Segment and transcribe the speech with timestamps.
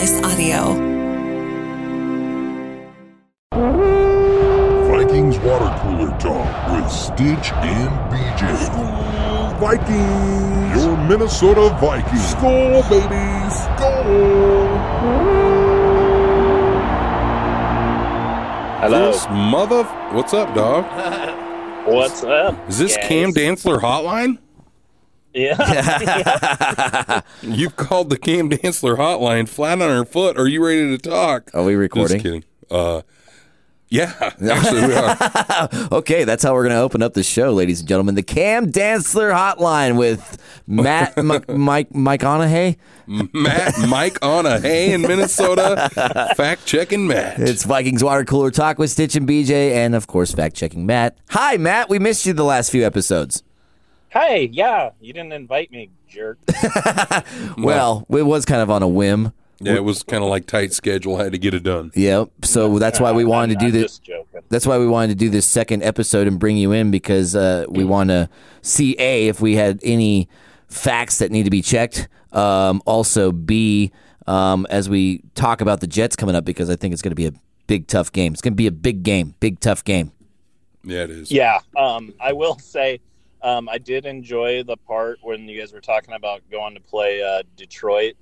[0.00, 0.60] Slice Audio.
[4.88, 8.40] Vikings water cooler talk with Stitch and BJ.
[9.60, 10.82] Vikings!
[10.82, 12.34] Your Minnesota Vikings.
[12.34, 13.50] Skol, baby!
[13.52, 14.78] Skol!
[18.80, 19.12] Hello.
[19.12, 19.84] This mother.
[20.14, 20.86] What's up, dog?
[21.86, 22.70] What's up?
[22.70, 23.06] Is this guys?
[23.06, 24.38] Cam Dantzler hotline?
[25.32, 27.20] Yeah.
[27.42, 30.38] You've called the Cam Dantzler hotline flat on her foot.
[30.38, 31.50] Are you ready to talk?
[31.54, 32.18] Are we recording?
[32.18, 32.42] Just recording?
[32.42, 32.78] kidding.
[32.78, 33.02] Uh,
[33.92, 34.14] yeah,
[34.48, 35.18] actually we are.
[35.98, 38.14] Okay, that's how we're going to open up the show, ladies and gentlemen.
[38.14, 40.38] The Cam Dantzler Hotline with
[40.68, 42.76] Matt M- Mike Mike Onahay.
[43.08, 45.90] Matt, Mike on a hay in Minnesota.
[46.36, 47.40] Fact checking Matt.
[47.40, 51.18] It's Vikings Water Cooler Talk with Stitch and BJ, and of course, fact checking Matt.
[51.30, 51.88] Hi, Matt.
[51.88, 53.42] We missed you the last few episodes.
[54.10, 54.90] Hey, yeah.
[55.00, 56.38] You didn't invite me, jerk.
[57.56, 59.32] Well, it was kind of on a whim.
[59.60, 61.16] yeah, it was kind of like tight schedule.
[61.16, 61.92] Had to get it done.
[61.94, 62.30] Yep.
[62.44, 63.98] So that's why we wanted to do this.
[63.98, 64.40] Just joking.
[64.48, 67.66] That's why we wanted to do this second episode and bring you in because uh,
[67.68, 68.28] we want to
[68.62, 70.28] see a if we had any
[70.68, 72.08] facts that need to be checked.
[72.32, 73.92] Um, also, b
[74.26, 77.16] um, as we talk about the Jets coming up because I think it's going to
[77.16, 77.32] be a
[77.66, 78.32] big tough game.
[78.32, 80.12] It's going to be a big game, big tough game.
[80.82, 81.30] Yeah, it is.
[81.30, 81.58] Yeah.
[81.76, 83.00] Um, I will say,
[83.42, 87.22] um, I did enjoy the part when you guys were talking about going to play
[87.22, 88.14] uh, Detroit,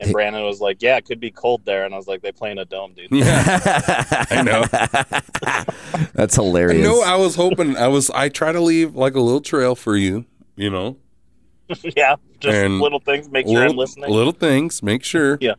[0.00, 2.32] and Brandon was like, "Yeah, it could be cold there," and I was like, "They
[2.32, 4.64] play in a dome, dude." Yeah, I know.
[6.14, 6.84] That's hilarious.
[6.84, 7.76] No, I was hoping.
[7.76, 8.10] I was.
[8.10, 10.24] I try to leave like a little trail for you.
[10.56, 10.96] You know,
[11.96, 12.16] yeah.
[12.38, 13.28] Just And little things.
[13.30, 14.10] Make sure little, I'm listening.
[14.10, 14.82] little things.
[14.82, 15.36] Make sure.
[15.40, 15.54] Yeah.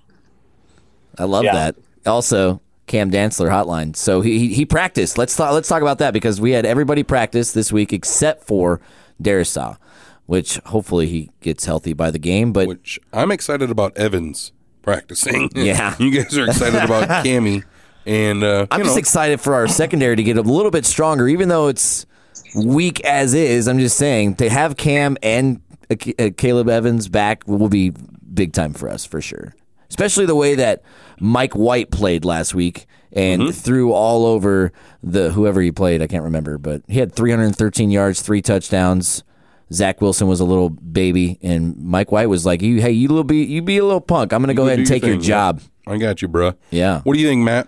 [1.18, 1.54] I love Yeah.
[1.54, 1.76] that.
[2.06, 2.62] Also,
[2.92, 3.96] Cam Dantzler hotline.
[3.96, 5.18] So he he, he practiced.
[5.18, 8.82] Let's talk, let's talk about that because we had everybody practice this week except for
[9.24, 9.78] Darrisaw,
[10.26, 12.52] which hopefully he gets healthy by the game.
[12.52, 15.50] But Which I'm excited about Evans practicing.
[15.56, 15.96] Yeah.
[16.00, 17.64] you guys are excited about Cammy,
[18.06, 21.30] and uh, I'm just know, excited for our secondary to get a little bit stronger,
[21.30, 22.06] even though it's
[22.54, 23.70] weak as is.
[23.70, 27.94] I'm just saying to have Cam and uh, Caleb Evans back will be
[28.34, 29.54] big time for us for sure.
[29.92, 30.82] Especially the way that
[31.20, 33.52] Mike White played last week and Mm-hmm.
[33.52, 34.72] threw all over
[35.04, 36.02] the whoever he played.
[36.02, 39.26] I can't remember, but he had 313 yards, three touchdowns.
[39.74, 43.26] Zach Wilson was a little baby, and Mike White was like, "You, hey, you little
[43.26, 44.32] be, you be a little punk.
[44.32, 46.56] I'm going to go You ahead and take your thing, job." I got you, bruh.
[46.70, 47.02] Yeah.
[47.02, 47.68] What do you think, Matt?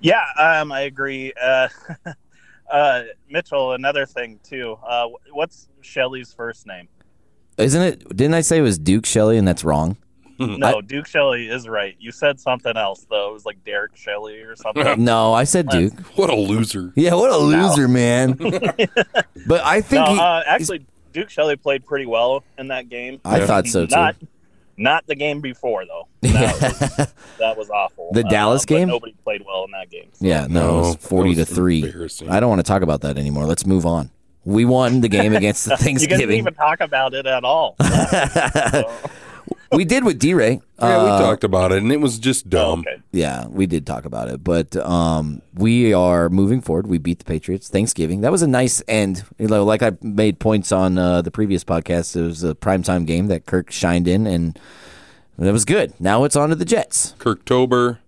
[0.00, 1.32] Yeah, um, I agree.
[1.42, 1.68] Uh,
[2.70, 4.76] uh, Mitchell, another thing too.
[4.86, 6.88] Uh, what's Shelly's first name?
[7.58, 8.08] Isn't it?
[8.16, 9.96] Didn't I say it was Duke Shelley, and that's wrong?
[10.58, 11.96] No, Duke Shelley is right.
[11.98, 13.30] You said something else though.
[13.30, 14.84] It was like Derek Shelley or something.
[15.04, 15.92] No, I said Duke.
[16.16, 16.92] What a loser.
[16.96, 18.32] Yeah, what a loser, man.
[19.46, 23.20] but I no, think he, uh, actually, Duke Shelley played pretty well in that game.
[23.24, 23.46] I Yeah.
[23.46, 23.94] thought so too.
[23.96, 24.16] Not,
[24.76, 26.08] not the game before though.
[26.20, 26.60] That
[26.98, 28.10] was, that was awful.
[28.12, 28.88] The Dallas but game?
[28.88, 30.10] Nobody played well in that game.
[30.20, 31.84] yeah, no, it was forty that to three.
[32.28, 33.46] I don't want to talk about that anymore.
[33.46, 34.10] Let's move on.
[34.44, 36.38] We won the game against the You didn't Thanksgiving.
[36.38, 37.74] even talk about it at all.
[37.80, 38.92] So-
[39.72, 40.60] we did with D-Ray.
[40.80, 42.80] Yeah, we Uh, talked about it, and it was just dumb.
[42.80, 43.02] okay.
[43.12, 46.86] Yeah, we did talk about it, but um, we are moving forward.
[46.86, 48.20] We beat the Patriots Thanksgiving.
[48.20, 49.24] That was a nice end.
[49.38, 52.14] You know, like I made points on uh, the previous podcast.
[52.16, 54.58] It was a primetime game that Kirk shined in, and
[55.38, 55.92] that was good.
[56.00, 57.14] Now it's on to the Jets.
[57.18, 57.98] Kirktober,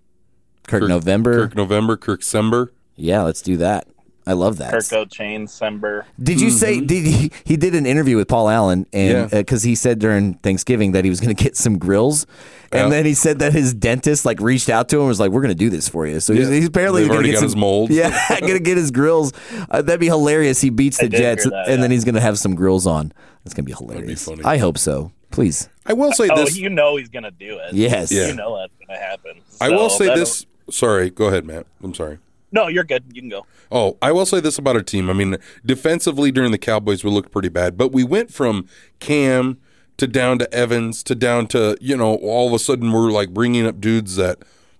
[0.67, 1.47] Kirk, Kirk- November.
[1.49, 2.69] Kirk November, Kirk Sember.
[2.97, 3.87] Yeah, let's do that.
[4.29, 4.75] I love that.
[4.75, 6.05] Kirko Chain Sember.
[6.23, 9.35] Did you say did he, he did an interview with Paul Allen and Mm-hmm.
[9.35, 9.41] Yeah.
[9.41, 12.27] because he said during Thanksgiving that he was going to get some grills,
[12.71, 12.89] and Yeah.
[12.91, 15.41] then he said that his dentist like reached out to him and was like, "We're
[15.41, 16.55] going to do this for you." So he's, Yeah.
[16.57, 17.95] he's apparently going to get got some his molds.
[17.95, 19.33] Yeah, going to get his grills.
[19.71, 20.61] Uh, that'd be hilarious.
[20.61, 23.13] He beats the I Jets, that, and then he's going to have some grills on.
[23.45, 24.25] That's going to be hilarious.
[24.27, 24.45] funny.
[24.45, 25.11] I hope so.
[25.31, 25.69] Please.
[25.87, 26.57] I will say Oh, this.
[26.59, 27.73] you know he's gonna do it.
[27.75, 28.11] Yes.
[28.13, 28.27] Yeah.
[28.29, 29.33] You know that's gonna happen.
[29.61, 30.45] I will say this.
[30.71, 31.67] Sorry, go ahead, Matt.
[31.83, 32.19] I'm sorry.
[32.51, 33.05] No, you're good.
[33.13, 33.47] You can go.
[33.71, 35.11] Oh, I will say this about our team.
[35.11, 35.37] I mean,
[35.67, 38.67] defensively during the Cowboys, we looked pretty bad, but we went from
[39.01, 39.59] Cam
[39.99, 43.31] to down to Evans to down to, you know, all of a sudden we're like
[43.35, 44.39] bringing up dudes that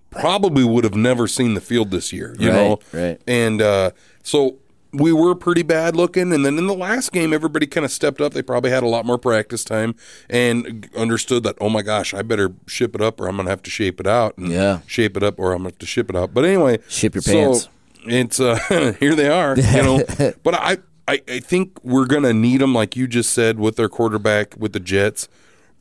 [0.09, 2.79] probably would have never seen the field this year, you Right, know?
[2.93, 3.21] right.
[3.27, 3.91] And uh,
[4.23, 4.57] so
[4.91, 6.33] we were pretty bad looking.
[6.33, 8.33] And then in the last game, everybody kind of stepped up.
[8.33, 9.95] They probably had a lot more practice time
[10.29, 13.51] and understood that, oh my gosh, I better ship it up or I'm going to
[13.51, 14.37] have to shape it out.
[14.37, 14.79] And Yeah.
[14.87, 16.33] Shape it up or I'm going to have to ship it out.
[16.33, 17.69] But anyway, Ship your so pants.
[18.05, 20.03] It's uh, here they are, you know.
[20.43, 20.77] but I,
[21.07, 24.55] I, I think we're going to need them, like you just said, with their quarterback
[24.57, 25.27] with the Jets.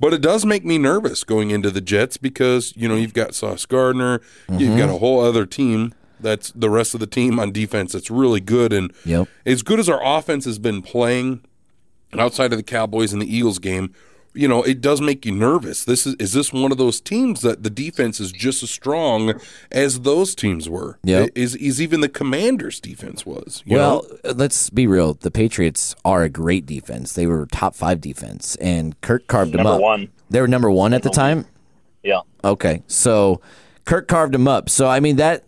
[0.00, 3.34] But it does make me nervous going into the Jets because you know you've got
[3.34, 7.52] Sauce Gardner, you've got a whole other team that's the rest of the team on
[7.52, 9.28] defense that's really good, and Yep.
[9.46, 11.40] as good as our offense has been playing
[12.18, 13.92] outside of the Cowboys and the Eagles game,
[14.34, 15.84] you know, it does make you nervous.
[15.84, 19.40] This is is this one of those teams that the defense is just as strong
[19.72, 20.98] as those teams were?
[21.02, 21.30] Yep.
[21.34, 23.62] Is is even the Commanders' defense was?
[23.66, 24.32] you Well, know?
[24.34, 25.14] let's be real.
[25.14, 27.14] The Patriots are a great defense.
[27.14, 29.80] They were top five defense, and Kirk carved them up.
[29.80, 30.08] one.
[30.30, 31.46] They were number one at the time.
[32.04, 32.20] Yeah.
[32.44, 33.40] Okay, so
[33.86, 34.70] Kirk carved them up.
[34.70, 35.44] So I mean that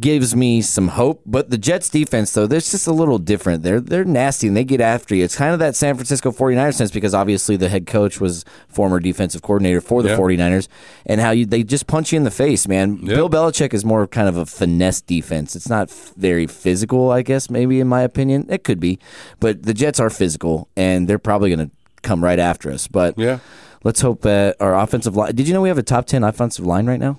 [0.00, 1.22] gives me some hope.
[1.26, 3.62] But the Jets defense though, they're just a little different.
[3.62, 5.24] They're they're nasty and they get after you.
[5.24, 9.00] It's kind of that San Francisco 49ers sense because obviously the head coach was former
[9.00, 10.16] defensive coordinator for the Yeah.
[10.16, 10.68] 49ers
[11.06, 12.98] and how you they just punch you in the face, man.
[13.02, 13.16] Yeah.
[13.16, 15.54] Bill Belichick is more kind of a finesse defense.
[15.54, 18.46] It's not f- very physical, I guess maybe in my opinion.
[18.48, 18.98] It could be.
[19.40, 22.88] But the Jets are physical and they're probably going to come right after us.
[22.88, 23.38] But yeah.
[23.84, 25.34] Let's hope that our offensive line.
[25.34, 27.18] Did you know we have a top 10 offensive line right now?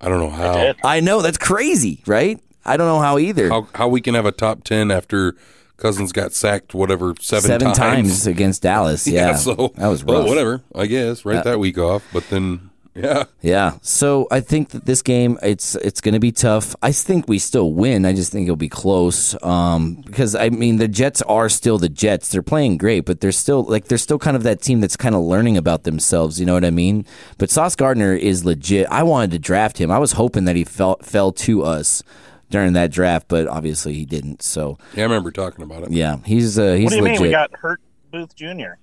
[0.00, 0.76] I don't know how did.
[0.84, 2.38] I know that's crazy, right?
[2.64, 3.48] I don't know how either.
[3.48, 5.34] how how we can have a top ten after
[5.76, 8.26] Cousins got sacked whatever seven, Seven times.
[8.26, 9.06] against Dallas.
[9.16, 10.28] Yeah, so that was well, rough.
[10.28, 10.62] whatever.
[10.74, 13.78] I guess right uh, that week off, but then yeah, Yeah.
[13.82, 16.74] So I think that this game it's it's going to be tough.
[16.82, 18.06] I think we still win.
[18.06, 19.40] I just think it'll be close.
[19.42, 22.30] Um, because I mean the Jets are still the Jets.
[22.30, 25.14] They're playing great, but they're still like they're still kind of that team that's kind
[25.14, 26.40] of learning about themselves.
[26.40, 27.04] You know what I mean?
[27.38, 28.86] But Sauce Gardner is legit.
[28.90, 29.90] I wanted to draft him.
[29.90, 32.02] I was hoping that he fell fell to us
[32.48, 34.40] during that draft, but obviously he didn't.
[34.42, 35.02] So yeah.
[35.02, 35.90] I remember talking about it.
[35.90, 37.20] yeah, he's uh, he's What do you legit.
[37.20, 37.28] mean?
[37.28, 38.74] We got Hurt Booth Jr.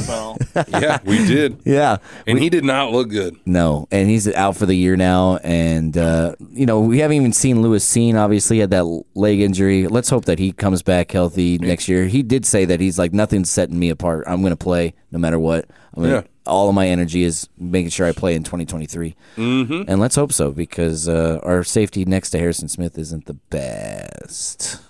[0.00, 0.36] So
[0.68, 1.98] yeah, we did, yeah.
[2.26, 3.36] and he did not look good.
[3.46, 5.36] No, and he's out for the year now.
[5.38, 8.16] And, uh, you know, we haven't even seen Lewis Cine.
[8.16, 9.86] Obviously, he had that leg injury.
[9.86, 12.06] Let's hope that he comes back healthy next year.
[12.06, 14.24] He did say that he's like, nothing's setting me apart.
[14.26, 15.66] I'm going to play no matter what.
[15.94, 16.22] I'm gonna, Yeah.
[16.46, 19.14] All of my energy is making sure I play in 2023.
[19.36, 19.82] Mm-hmm.
[19.86, 24.80] And let's hope so because uh, our safety next to Harrison Smith isn't the best.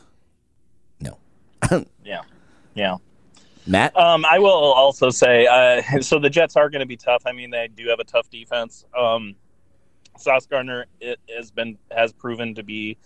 [1.00, 1.18] No.
[2.04, 2.22] yeah,
[2.74, 2.96] yeah.
[3.66, 3.96] Matt?
[3.96, 7.22] Um, I will also say, uh, so the Jets are going to be tough.
[7.26, 8.84] I mean, they do have a tough defense.
[8.96, 9.34] Um,
[10.18, 12.98] Sauce Gardner it has been has proven to be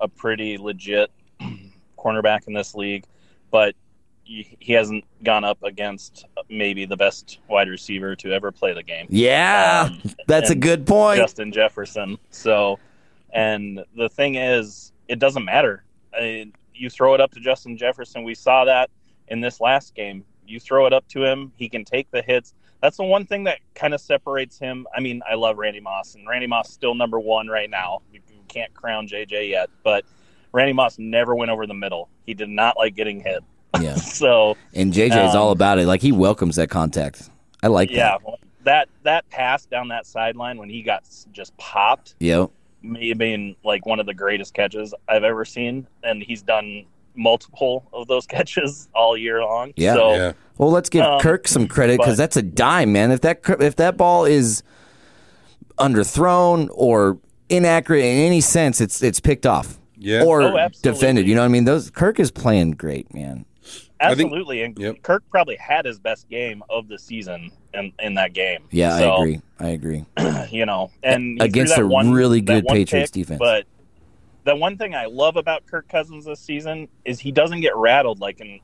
[0.00, 1.10] a pretty legit
[1.98, 3.04] cornerback in this league,
[3.50, 3.74] but
[4.22, 8.82] he he hasn't gone up against maybe the best wide receiver to ever play the
[8.82, 9.06] game.
[9.10, 11.18] yeah, Um, that's a good point.
[11.18, 12.18] Justin Jefferson.
[12.30, 12.78] So,
[13.32, 15.84] and the thing is, it doesn't matter.
[16.14, 18.24] I, you throw it up to Justin Jefferson.
[18.24, 18.90] We saw that
[19.28, 20.24] in this last game.
[20.46, 22.54] You throw it up to him, he can take the hits.
[22.82, 24.86] That's the one thing that kind of separates him.
[24.94, 28.02] I mean, I love Randy Moss, and Randy Moss still number one right now.
[28.12, 30.04] We can't crown JJ yet, but
[30.52, 32.08] Randy Moss never went over the middle.
[32.26, 33.42] He did not like getting hit.
[33.80, 33.94] yeah.
[33.96, 35.86] So, And JJ is Um, all about it.
[35.86, 37.30] Like, he welcomes that contact.
[37.62, 38.38] I like yeah, that.
[38.64, 42.50] that that pass down that sideline when he got just popped Yep.
[42.82, 46.84] me being like one of the greatest catches I've ever seen, and he's done
[47.16, 49.72] multiple of those catches all year long.
[49.76, 49.94] Yeah.
[49.94, 53.10] So Yeah, Well, let's give Um, Kirk some credit because that's a dime, man.
[53.10, 54.62] If that if that ball is
[55.78, 57.18] underthrown or
[57.48, 60.22] inaccurate in any sense, it's it's picked off yeah.
[60.22, 61.26] or Oh, defended.
[61.26, 61.64] You know what I mean?
[61.64, 63.44] Those Kirk is playing great, man.
[64.00, 65.02] I think- absolutely, and yep.
[65.02, 68.64] Kirk probably had his best game of the season in, in that game.
[68.70, 69.40] Yeah, So, I agree.
[69.60, 70.04] I agree.
[70.50, 73.38] You know, and Against a one, really good Patriots pick, defense.
[73.38, 73.64] But
[74.44, 78.20] the one thing I love about Kirk Cousins this season is he doesn't get rattled
[78.20, 78.60] like in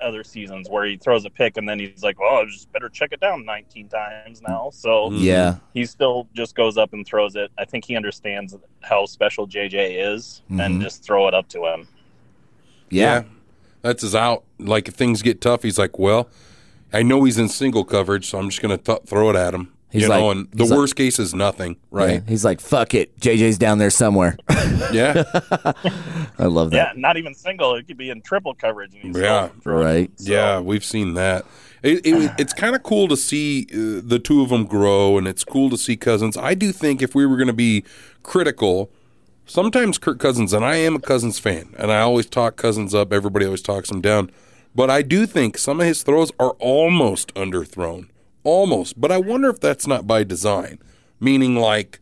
[0.00, 2.88] other seasons where he throws a pick and then he's like, "Oh, I just better
[2.90, 5.22] check it down 19 times now." So Mhm.
[5.22, 7.50] Yeah, he still just goes up and throws it.
[7.58, 10.64] I think he understands how special JJ is Mhm.
[10.66, 11.88] and just throw it up to him.
[12.90, 13.24] yeah,
[13.82, 14.44] That's his out.
[14.58, 16.28] Like if things get tough, he's like, well,
[16.92, 19.54] I know he's in single coverage, so I'm just going to th- throw it at
[19.54, 19.72] him.
[19.90, 21.98] He's you like- know, and the he's like- worst case is nothing, Yeah.
[21.98, 22.22] right?
[22.28, 24.36] He's like, "Fuck it, JJ's down there somewhere."
[24.92, 25.24] Yeah,
[26.38, 26.76] I love that.
[26.76, 27.74] Yeah, not even single.
[27.74, 28.92] It could be in triple coverage.
[28.94, 29.48] And he's Yeah.
[29.48, 29.84] still throwing it.
[29.90, 30.10] Right.
[30.20, 31.44] So, yeah, we've seen that.
[31.82, 35.26] It, it, it's kind of cool to see uh, the two of them grow, and
[35.26, 36.36] it's cool to see Cousins.
[36.36, 37.84] I do think if we were going to be
[38.22, 38.90] critical,
[39.46, 43.12] sometimes Kirk Cousins, and I am a Cousins fan, and I always talk Cousins up.
[43.12, 44.30] Everybody always talks him down,
[44.74, 48.08] but I do think some of his throws are almost underthrown,
[48.46, 49.00] almost.
[49.00, 50.78] But I wonder if that's not by design,
[51.20, 52.00] meaning like.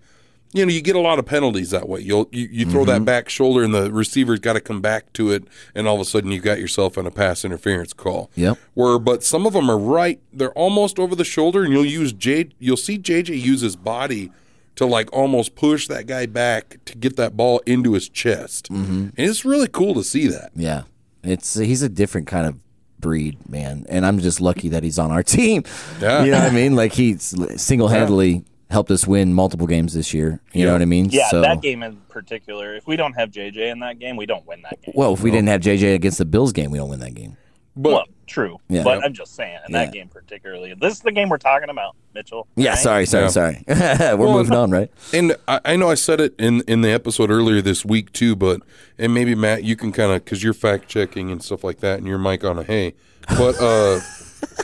[0.57, 1.99] You know, you get a lot of penalties that way.
[1.99, 3.05] You'll you, you throw that mm-hmm.
[3.07, 5.43] back shoulder, and the receiver's got to come back to it,
[5.75, 8.59] and all of a sudden you got yourself in a pass interference call Yep.
[8.75, 12.13] where but some of them are right they're almost over the shoulder and you'll use
[12.13, 14.31] J you'll see JJ use his body
[14.77, 19.09] to like almost push that guy back to get that ball into his chest mm-hmm.
[19.09, 20.83] and it's really cool to see that Yeah,
[21.25, 22.61] it's he's a different kind of
[23.05, 23.85] breed, man.
[23.91, 25.63] And I'm just lucky that he's on our team.
[26.01, 26.25] Yeah.
[26.25, 26.75] You know what I mean?
[26.75, 30.41] Like he's single handedly helped us win multiple games this year.
[30.53, 30.67] You Yeah.
[30.69, 31.09] know what I mean?
[31.11, 32.75] Yeah, so, that game in particular.
[32.75, 34.95] If we don't have JJ in that game, we don't win that game.
[34.97, 37.37] well, if we didn't have JJ against the Bills game, we don't win that game.
[37.77, 38.59] But well, true.
[38.69, 38.83] Yeah.
[38.83, 39.85] But I'm just saying, in Yeah.
[39.85, 42.47] that game particularly, this is the game we're talking about, Mitchell.
[42.57, 42.79] Yeah, right?
[42.79, 43.29] sorry, sorry, Yeah.
[43.29, 43.65] sorry.
[43.69, 44.91] We're Well, moving on, right?
[45.13, 48.35] And I, I know I said it in, in the episode earlier this week too,
[48.37, 48.61] but
[48.99, 51.99] and maybe Matt, you can kind of because you're fact checking and stuff like that,
[51.99, 52.95] and your mic on a hey.
[53.29, 54.01] But uh,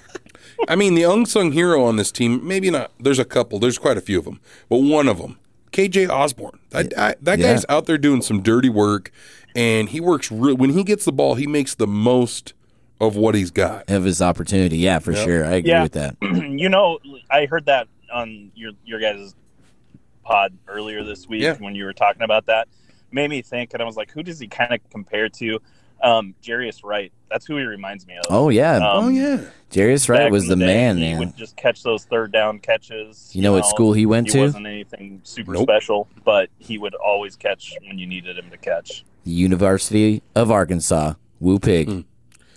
[0.69, 2.91] I mean, the unsung hero on this team, maybe not.
[3.01, 3.59] There's a couple.
[3.59, 5.39] There's quite a few of them, but one of them,
[5.73, 6.59] KJ Osborne.
[6.71, 7.53] That I, that Yeah.
[7.55, 9.11] guy's out there doing some dirty work,
[9.57, 10.31] and he works.
[10.31, 12.53] Re- when he gets the ball, he makes the most
[13.01, 13.89] of what he's got.
[13.91, 15.45] Of his opportunity, yeah, for sure.
[15.45, 15.83] I agree Yeah.
[15.83, 16.17] with that.
[16.23, 16.99] you know,
[17.31, 19.35] I heard that on your your guys'
[20.25, 21.57] pod earlier this week Yeah.
[21.59, 22.69] when you were talking about that.
[23.13, 25.59] Made me think, and I was like, who does he kind of compare to?
[26.03, 27.13] Um, Jarius Wright.
[27.31, 28.25] That's who he reminds me of.
[28.31, 29.41] Oh yeah, Um, oh yeah,
[29.71, 31.19] Jarius back Wright was in the day, man, He man.
[31.19, 33.31] would just catch those third down catches.
[33.35, 34.41] You know what school he went he to?
[34.43, 35.63] wasn't anything super Nope.
[35.65, 39.05] special, but he would always catch when you needed him to catch.
[39.25, 41.15] The University of Arkansas.
[41.39, 41.89] Woo pig.
[41.89, 42.05] Jarius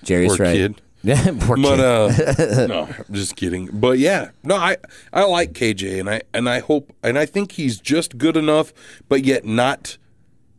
[0.05, 0.55] Poor Wright.
[0.55, 0.81] kid.
[1.03, 1.75] Yeah, poor But
[2.15, 2.39] kid.
[2.39, 3.69] uh, no, I'm just kidding.
[3.73, 4.77] But yeah, no, I
[5.11, 8.73] I like KJ, and I and I hope and I think he's just good enough,
[9.09, 9.97] but yet not.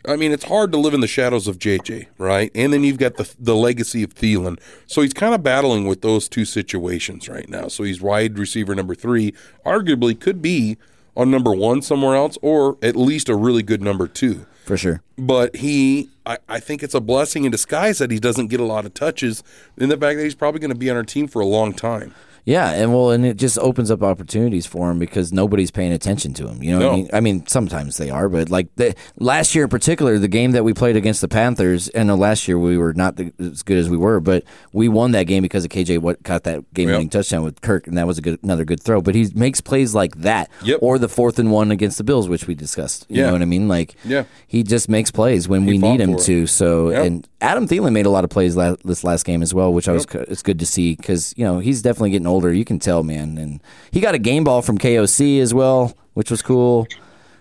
[0.07, 2.51] I mean, it's hard to live in the shadows of JJ, right?
[2.55, 6.03] And then you've got the the legacy of Thielen, so he's kind of battling with
[6.03, 7.69] those two situations right now.
[7.69, 9.33] So he's wide receiver number three,
[9.65, 10.77] arguably could be
[11.17, 15.03] on number one somewhere else, or at least a really good number two for sure.
[15.17, 18.65] but he I, I think it's a blessing in disguise that he doesn't get a
[18.65, 19.43] lot of touches
[19.77, 21.73] in the fact that he's probably going to be on our team for a long
[21.73, 22.15] time
[22.47, 26.35] Yeah, and well, and it just opens up opportunities for him because nobody's paying attention
[26.35, 26.63] to him.
[26.63, 27.09] You know what I mean?
[27.15, 30.63] I mean, sometimes they are, but like the, last year in particular, the game that
[30.63, 33.89] we played against the Panthers, and last year we were not the, as good as
[33.89, 37.11] we were, but we won that game because of KJ what caught that game-winning Yep.
[37.13, 39.01] touchdown with Kirk, and that was a good another good throw.
[39.01, 40.81] But he makes plays like that, Yep.
[40.83, 43.07] or the fourth and one against the Bills, which we discussed.
[43.09, 43.27] You Yeah.
[43.29, 43.69] know what I mean?
[43.69, 44.25] Like, Yeah.
[44.47, 46.19] he just makes plays when we need him it.
[46.21, 46.47] to.
[46.47, 47.07] So, Yep.
[47.07, 49.89] and Adam Thielen made a lot of plays la- this last game as well, which
[49.89, 52.34] I was it's good to see because you know he's definitely getting older.
[52.43, 53.61] You can tell, man, and
[53.91, 56.87] he got a game ball from KOC as well, which was cool.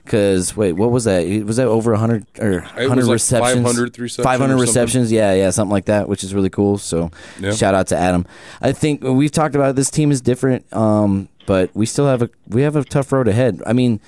[0.04, 1.26] Because wait, what was that?
[1.46, 3.54] Was that over hundred or hundred like receptions?
[3.66, 5.12] 500 reception Five hundred receptions.
[5.14, 6.78] Yeah, yeah, something like that, which is really cool.
[6.78, 7.10] So,
[7.40, 7.54] Yeah.
[7.54, 8.26] shout out to Adam.
[8.62, 12.22] I think we've talked about it, this team is different, um, but we still have
[12.22, 13.62] a we have a tough road ahead.
[13.66, 14.02] I mean,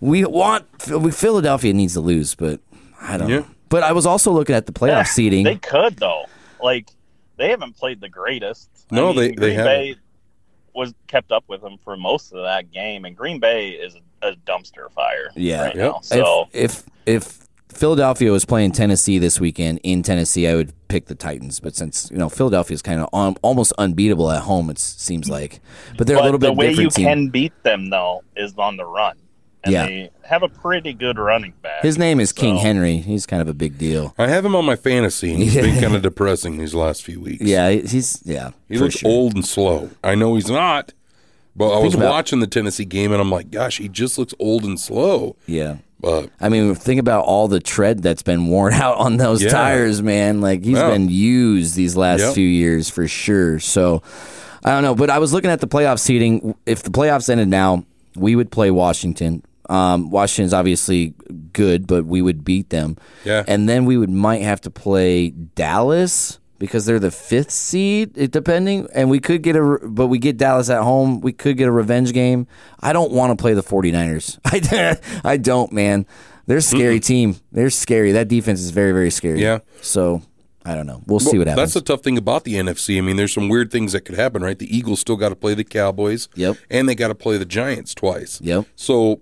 [0.00, 2.60] we want we Philadelphia needs to lose, but
[3.02, 3.28] I don't.
[3.28, 3.38] Yeah.
[3.40, 3.46] know.
[3.68, 5.44] But I was also looking at the playoff seeding.
[5.44, 6.24] They could though.
[6.62, 6.88] Like
[7.36, 8.70] they haven't played the greatest.
[8.90, 9.98] I No, mean, they- they Green haven't.
[10.74, 13.96] Bay was kept up with them for most of that game, and Green Bay is
[14.22, 15.30] a, a dumpster fire.
[15.34, 15.62] Yeah.
[15.64, 15.92] right Yep.
[15.92, 16.00] now.
[16.02, 21.06] So if if if Philadelphia was playing Tennessee this weekend in Tennessee, I would pick
[21.06, 21.60] the Titans.
[21.60, 25.28] But since you know Philadelphia is kind of um, almost unbeatable at home, it seems
[25.28, 25.60] like.
[25.96, 26.46] But they're but a little bit.
[26.46, 27.06] the bit way different you team.
[27.06, 29.16] can beat them though is on the run.
[29.64, 29.86] And Yeah.
[29.86, 31.82] they have a pretty good running back.
[31.82, 32.98] His name is King Henry.
[32.98, 34.14] He's kind of a big deal.
[34.18, 37.20] i have him on my fantasy and he's been kind of depressing these last few
[37.20, 38.50] weeks Yeah, he's yeah.
[38.68, 39.10] he looks sure.
[39.10, 40.92] old and slow i know he's not
[41.56, 44.34] but i was about- watching the tennessee game and i'm like gosh he just looks
[44.38, 45.76] old and slow Yeah.
[46.00, 49.50] but I mean, think about all the tread that's been worn out on those Yeah.
[49.50, 50.40] tires, man.
[50.42, 50.90] Like he's Yeah.
[50.90, 52.34] been used these last Yep.
[52.34, 53.58] few years for sure.
[53.60, 54.02] So
[54.64, 56.54] I don't know, but I was looking at the playoff seating.
[56.66, 57.84] If the playoffs ended now,
[58.16, 59.42] we would play Washington.
[59.68, 61.14] Um, Washington's obviously
[61.52, 62.96] good, but we would beat them.
[63.24, 63.44] Yeah.
[63.46, 68.30] and then we would might have to play Dallas because they're the fifth seed, it,
[68.30, 68.88] depending.
[68.94, 71.20] And we could get a, but we get Dallas at home.
[71.20, 72.46] We could get a revenge game.
[72.80, 74.38] I don't want to play the 49ers.
[74.44, 76.06] I, I don't, man.
[76.46, 77.36] They're a scary team.
[77.52, 78.12] They're scary.
[78.12, 79.40] That defense is very, very scary.
[79.40, 79.60] Yeah.
[79.80, 80.22] So
[80.64, 81.02] I don't know.
[81.06, 81.62] We'll see what happens.
[81.62, 82.96] That's the tough thing about the NFC.
[82.96, 84.58] I mean, there's some weird things that could happen, right?
[84.58, 86.28] The Eagles still got to play the Cowboys.
[86.36, 86.56] Yep.
[86.70, 88.40] And they got to play the Giants twice.
[88.40, 88.66] Yep.
[88.74, 89.20] So,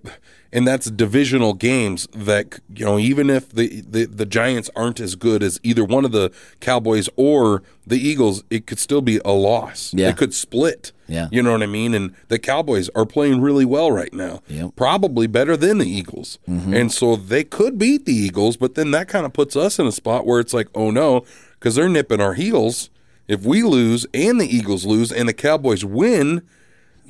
[0.52, 5.14] and that's divisional games that, you know, even if the, the, the Giants aren't as
[5.14, 6.30] good as either one of the
[6.60, 9.94] Cowboys or the Eagles, it could still be a loss.
[9.94, 10.10] Yeah.
[10.10, 10.92] It could split.
[11.08, 11.28] Yeah.
[11.32, 11.94] You know what I mean?
[11.94, 14.42] And the Cowboys are playing really well right now.
[14.48, 14.58] Yep.
[14.58, 14.68] Mm-hmm.
[14.70, 16.38] Probably better than the Eagles.
[16.46, 19.86] And so they could beat the Eagles, but then that kind of puts us in
[19.86, 22.90] a spot where it's like, oh no, because they're nipping our heels.
[23.28, 26.42] If we lose and the Eagles lose and the Cowboys win,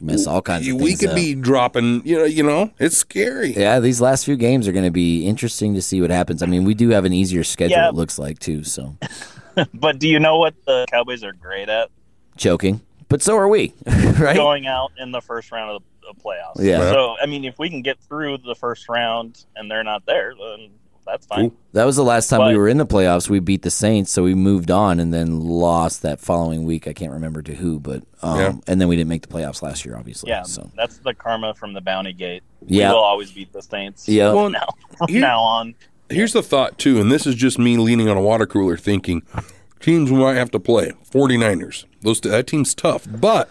[0.02, 1.00] Miss all kinds of we things.
[1.00, 1.16] could up.
[1.16, 2.06] be dropping.
[2.06, 3.52] You know, you know, it's scary.
[3.52, 6.42] Yeah, these last few games are going to be interesting to see what happens.
[6.42, 7.76] I mean, we do have an easier schedule.
[7.76, 7.88] Yeah.
[7.88, 8.64] It looks like too.
[8.64, 8.96] So
[9.74, 11.90] But do you know what the Cowboys are great at?
[12.36, 13.74] choking, but so are we,
[14.18, 14.34] right?
[14.36, 16.56] Going out in the first round of the playoffs.
[16.64, 16.90] Yeah.
[16.90, 20.32] So I mean, if we can get through the first round and they're not there,
[20.34, 20.70] then
[21.12, 21.44] that's fine.
[21.46, 21.56] Ooh.
[21.74, 23.28] That was the last time we were in the playoffs.
[23.28, 26.88] We beat the Saints, so we moved on and then lost that following week.
[26.88, 28.52] I can't remember to who, but um, Yeah.
[28.66, 30.30] and then we didn't make the playoffs last year, obviously.
[30.30, 32.42] Yeah, So that's the karma from the bounty gate.
[32.66, 32.88] Yeah.
[32.88, 34.08] we will always beat the Saints.
[34.08, 34.32] Yeah.
[34.32, 34.66] Well, now,
[35.08, 35.74] here- now on.
[36.08, 39.22] Here's the thought too, and this is just me leaning on a water cooler thinking,
[39.80, 40.92] teams we might have to play.
[41.10, 41.84] 49ers.
[42.02, 43.48] Those that team's tough, but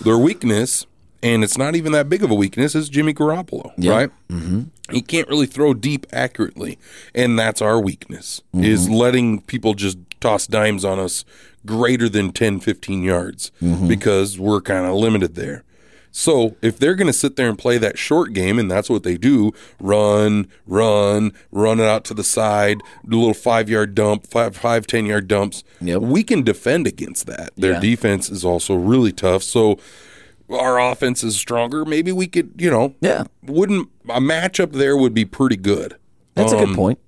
[0.00, 0.86] their weakness,
[1.22, 4.10] and it's not even that big of a weakness, is Jimmy Garoppolo, right?
[4.28, 4.62] Mm-hmm.
[4.90, 6.78] He can't really throw deep accurately,
[7.14, 11.24] and that's our weakness is letting people just toss dimes on us
[11.64, 13.50] greater than 10, 15 yards
[13.88, 15.64] because we're kind of limited there.
[16.14, 19.02] So if they're going to sit there and play that short game, and that's what
[19.02, 23.94] they do, run, run, run it out to the side, do a little five yard
[23.94, 25.64] dump, five, five, ten yard dumps.
[25.80, 26.02] Yep.
[26.02, 27.50] We can defend against that.
[27.56, 27.80] Their Yeah.
[27.80, 29.42] defense is also really tough.
[29.42, 29.78] So
[30.52, 31.84] our offense is stronger.
[31.84, 33.24] Maybe we could, you know, Yeah.
[33.44, 35.96] wouldn't a matchup there would be pretty good.
[36.34, 36.98] That's a Um, good point.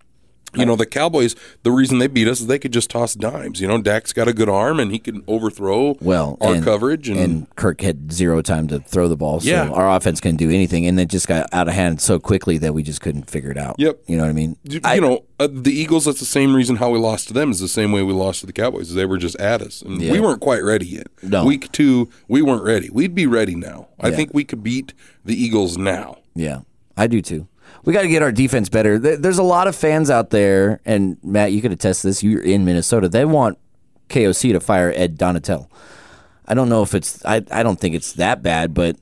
[0.57, 3.61] You know, the Cowboys, the reason they beat us is they could just toss dimes.
[3.61, 7.09] You know, Dak's got a good arm and he can overthrow Well, our and- coverage.
[7.09, 9.69] And, and Kirk had zero time to throw the ball, so Yeah.
[9.69, 12.73] our offense couldn't do anything, and it just got out of hand so quickly that
[12.75, 13.77] we just couldn't figure it out.
[13.79, 14.01] Yep.
[14.07, 14.57] you know what I mean?
[14.65, 17.51] you, I- know, uh, the Eagles, that's the same reason how we lost to them
[17.51, 18.95] is the same way we lost to the Cowboys.
[18.95, 19.83] They were just at us.
[19.83, 20.13] And Yeah.
[20.13, 21.09] we weren't quite ready yet.
[21.23, 21.45] No.
[21.45, 22.89] Week two, we weren't ready.
[22.91, 23.89] We'd be ready now.
[24.01, 24.17] I Yeah.
[24.17, 24.93] think we could beat
[25.25, 26.19] the Eagles now.
[26.35, 26.61] Yeah,
[26.97, 27.47] I do too.
[27.85, 28.99] We got to get our defense better.
[28.99, 32.23] There's a lot of fans out there, and Matt, you could attest to this.
[32.23, 33.09] You're in Minnesota.
[33.09, 33.59] They want
[34.09, 35.69] KOC to fire Ed Donatell.
[36.47, 37.25] I don't know if it's.
[37.25, 38.97] I, I don't think it's that bad, but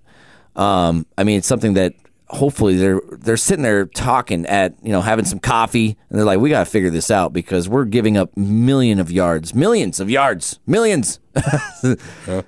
[0.56, 1.94] um, I mean, it's something that
[2.26, 6.40] hopefully they're they're sitting there talking at you know having some coffee, and they're like,
[6.40, 10.10] we got to figure this out because we're giving up million of yards, millions of
[10.10, 11.20] yards, millions.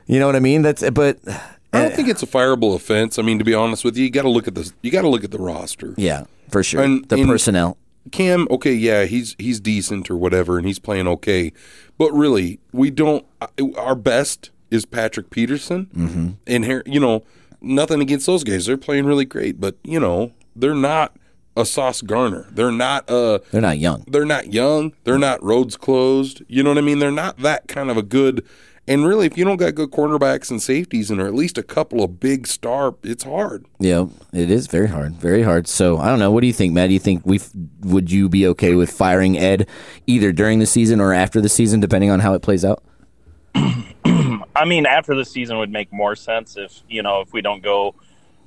[0.06, 0.62] You know what I mean?
[0.62, 1.18] That's but.
[1.74, 3.18] I don't think it's a fireable offense.
[3.18, 5.02] I mean, to be honest with you, you got to look at the you got
[5.02, 5.94] to look at the roster.
[5.96, 6.82] Yeah, for sure.
[6.82, 7.78] And the in- personnel.
[8.12, 11.52] Cam, okay, yeah, he's he's decent or whatever, and he's playing okay,
[11.96, 13.24] but really, we don't.
[13.78, 16.30] Our best is Patrick Peterson, mm-hmm.
[16.46, 17.24] and here, you know,
[17.62, 18.66] nothing against those guys.
[18.66, 21.16] They're playing really great, but you know, they're not
[21.56, 22.46] a Sauce Gardner.
[22.50, 23.40] They're not a.
[23.50, 24.04] They're not young.
[24.06, 24.92] They're not young.
[25.04, 26.42] They're not roads closed.
[26.48, 26.98] You know what I mean?
[26.98, 28.44] They're not that kind of a good.
[28.86, 31.62] And really, if you don't got good cornerbacks and safeties, and or at least a
[31.62, 33.64] couple of big star, it's hard.
[33.78, 35.66] Yeah, it is very hard, very hard.
[35.66, 36.30] So I don't know.
[36.30, 36.88] What do you think, Matt?
[36.88, 37.40] Do you think we
[37.80, 39.66] would you be okay with firing Ed
[40.06, 42.82] either during the season or after the season, depending on how it plays out?
[43.54, 47.62] I mean, after the season would make more sense if you know if we don't
[47.62, 47.94] go,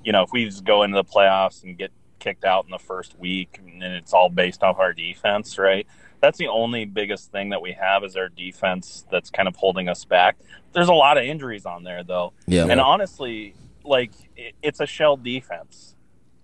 [0.04, 1.91] you know, if we just go into the playoffs and get
[2.28, 5.88] kicked out in the first week, and it's all based off our defense, right?
[6.20, 9.88] That's the only biggest thing that we have is our defense that's kind of holding
[9.88, 10.38] us back.
[10.74, 14.86] There's a lot of injuries on there though, Yeah, and honestly, like it, it's a
[14.86, 15.96] shell defense.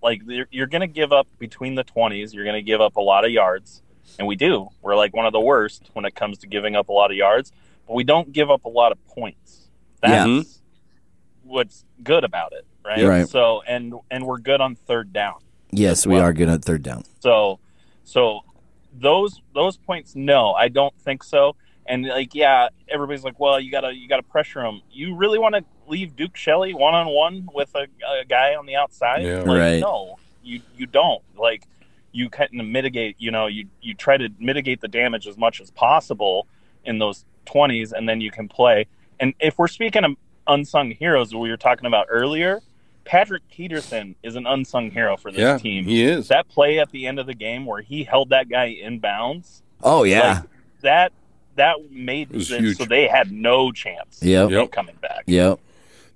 [0.02, 2.96] Like you're, you're going to give up between the 20s, you're going to give up
[2.96, 3.82] a lot of yards,
[4.18, 4.68] and we do.
[4.80, 7.16] We're like one of the worst when it comes to giving up a lot of
[7.18, 7.52] yards,
[7.86, 9.68] but we don't give up a lot of points.
[10.00, 10.24] That's Yeah.
[10.24, 10.48] Mm-hmm.
[11.44, 13.04] what's good about it, right?
[13.04, 13.28] Right.
[13.28, 15.36] So and and we're good on third down.
[15.78, 17.04] Yes, we are good at third down.
[17.20, 17.58] So
[18.04, 18.40] so
[18.98, 21.56] those those points no, I don't think so.
[21.86, 25.16] And like yeah, everybody's like, "Well, you got to you got to pressure him." You
[25.16, 27.86] really want to leave Duke Shelley one on one with a,
[28.20, 29.22] a guy on the outside?
[29.22, 29.40] Yeah.
[29.40, 29.80] Like, Right.
[29.80, 31.22] No, you you don't.
[31.36, 31.66] Like
[32.12, 35.60] you kind of mitigate, you know, you you try to mitigate the damage as much
[35.60, 36.46] as possible
[36.84, 38.86] in those 20s and then you can play.
[39.20, 40.12] And if we're speaking of
[40.46, 42.60] unsung heroes we were talking about earlier,
[43.04, 46.28] Patrick Peterson is an unsung hero for this yeah, team he is.
[46.28, 49.62] that play at the end of the game where he held that guy in bounds,
[49.82, 50.42] Oh yeah, like,
[50.80, 51.12] that
[51.56, 52.78] that made was it huge.
[52.78, 54.44] so they had no chance Yep.
[54.46, 54.72] of Yep.
[54.72, 55.24] coming back.
[55.26, 55.58] yep.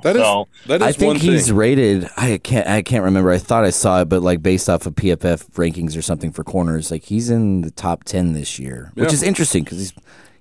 [0.04, 1.56] That is So, that is I think one he's thing.
[1.56, 2.08] rated.
[2.16, 2.68] I can't.
[2.68, 3.32] I can't remember.
[3.32, 6.44] I thought I saw it, but like based off of PFF rankings or something for
[6.44, 9.92] corners, like he's in the top ten this year, which is interesting because he's.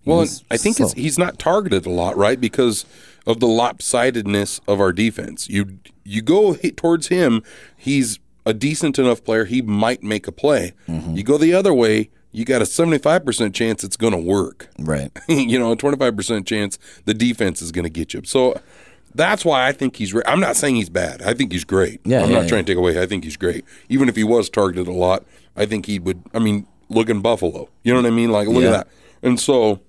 [0.07, 2.39] Well, I think it's, he's not targeted a lot, right?
[2.39, 2.85] Because
[3.25, 5.49] of the lopsidedness of our defense.
[5.49, 7.43] You you go towards him,
[7.75, 9.45] he's a decent enough player.
[9.45, 10.73] He might make a play.
[10.87, 11.15] Mm-hmm.
[11.15, 14.19] You go the other way, you got a seventy five percent chance it's going to
[14.19, 14.69] work.
[14.79, 15.11] right.
[15.27, 18.21] you know, a twenty five percent chance the defense is going to get you.
[18.25, 18.59] So.
[19.15, 20.13] That's why I think he's.
[20.13, 21.23] Re- I'm not saying he's bad.
[21.23, 22.01] I think he's great.
[22.03, 22.49] Yeah, I'm yeah, not yeah.
[22.49, 23.01] trying to take away.
[23.01, 23.65] I think he's great.
[23.89, 25.23] Even if he was targeted a lot,
[25.55, 26.21] I think he would.
[26.35, 27.67] I mean, look in Buffalo.
[27.83, 28.31] You know what I mean?
[28.31, 28.67] Like, look Yeah.
[28.69, 28.87] at that.
[29.23, 29.79] And so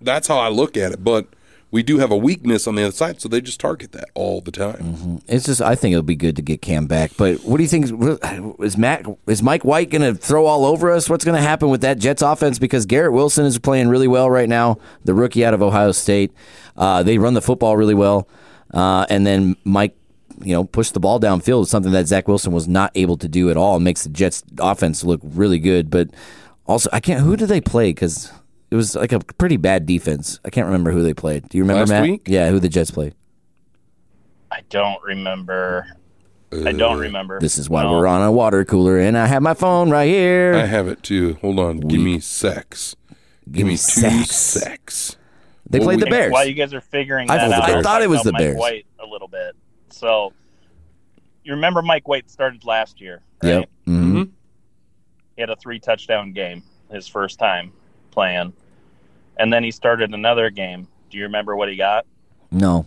[0.00, 1.02] that's how I look at it.
[1.04, 1.28] But
[1.70, 4.40] we do have a weakness on the other side, so they just target that all
[4.40, 4.76] the time.
[4.76, 5.16] Mm-hmm.
[5.26, 7.10] It's just I think it'll be good to get Cam back.
[7.16, 7.90] But what do you think?
[8.60, 11.10] Is Matt is Mike White going to throw all over us?
[11.10, 12.58] What's going to happen with that Jets offense?
[12.58, 16.32] Because Garrett Wilson is playing really well right now, the rookie out of Ohio State.
[16.76, 18.28] Uh, they run the football really well,
[18.72, 19.94] uh, and then Mike.
[20.42, 23.48] You know, push the ball downfield, something that Zach Wilson was not able to do
[23.48, 23.80] at all.
[23.80, 26.10] Makes the Jets offense look really good, but
[26.66, 27.22] also I can't.
[27.22, 27.88] Who do they play?
[27.88, 28.30] Because
[28.70, 30.40] it was like a pretty bad defense.
[30.44, 31.48] I can't remember who they played.
[31.48, 32.02] Do you remember Last Matt?
[32.02, 32.22] week?
[32.26, 33.14] Yeah, who the Jets played.
[34.50, 35.86] I don't remember.
[36.52, 37.40] I don't remember.
[37.40, 37.92] This is why No.
[37.92, 40.54] we're on a water cooler, and I have my phone right here.
[40.54, 41.34] I have it too.
[41.42, 41.80] Hold on.
[41.80, 42.94] Give me sex.
[43.50, 43.76] Give, me me two
[44.24, 44.36] sex.
[44.36, 45.16] sex.
[45.68, 46.32] They played the Bears.
[46.32, 48.40] While you guys are figuring I that thought- out, I thought it was the Mike
[48.40, 48.56] Bears.
[48.56, 49.54] White a little bit.
[49.90, 50.32] So
[51.44, 53.50] you remember Mike White started last year, right?
[53.50, 53.68] Yep.
[53.84, 54.22] hmm
[55.34, 57.72] He had a three touchdown game his first time
[58.16, 58.52] playing,
[59.36, 60.88] and then he started another game.
[61.10, 62.06] Do you remember what he got?
[62.50, 62.86] No.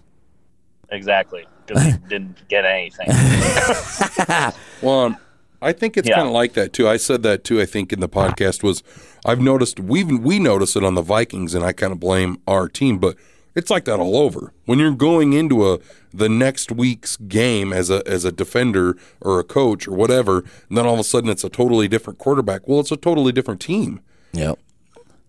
[0.90, 3.08] Exactly, because he didn't get anything.
[4.82, 5.18] Well, um,
[5.62, 6.16] I think it's Yeah.
[6.16, 6.88] kind of like that too.
[6.88, 7.60] I said that too.
[7.62, 8.82] I think in the podcast was
[9.26, 12.68] I've noticed we we notice it on the Vikings, and I kind of blame our
[12.70, 13.18] team, but
[13.56, 14.54] it's like that all over.
[14.66, 15.80] When you're going into a
[16.14, 20.40] the next week's game as a as a defender or a coach or whatever,
[20.70, 22.66] and then all of a sudden it's a totally different quarterback.
[22.68, 24.00] Well, it's a totally different team.
[24.32, 24.58] Yep.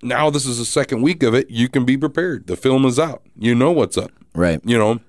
[0.03, 1.51] Now this is the second week of it.
[1.51, 2.47] You can be prepared.
[2.47, 3.23] The film is out.
[3.39, 4.11] You know what's up.
[4.35, 4.61] Right.
[4.65, 5.01] You know,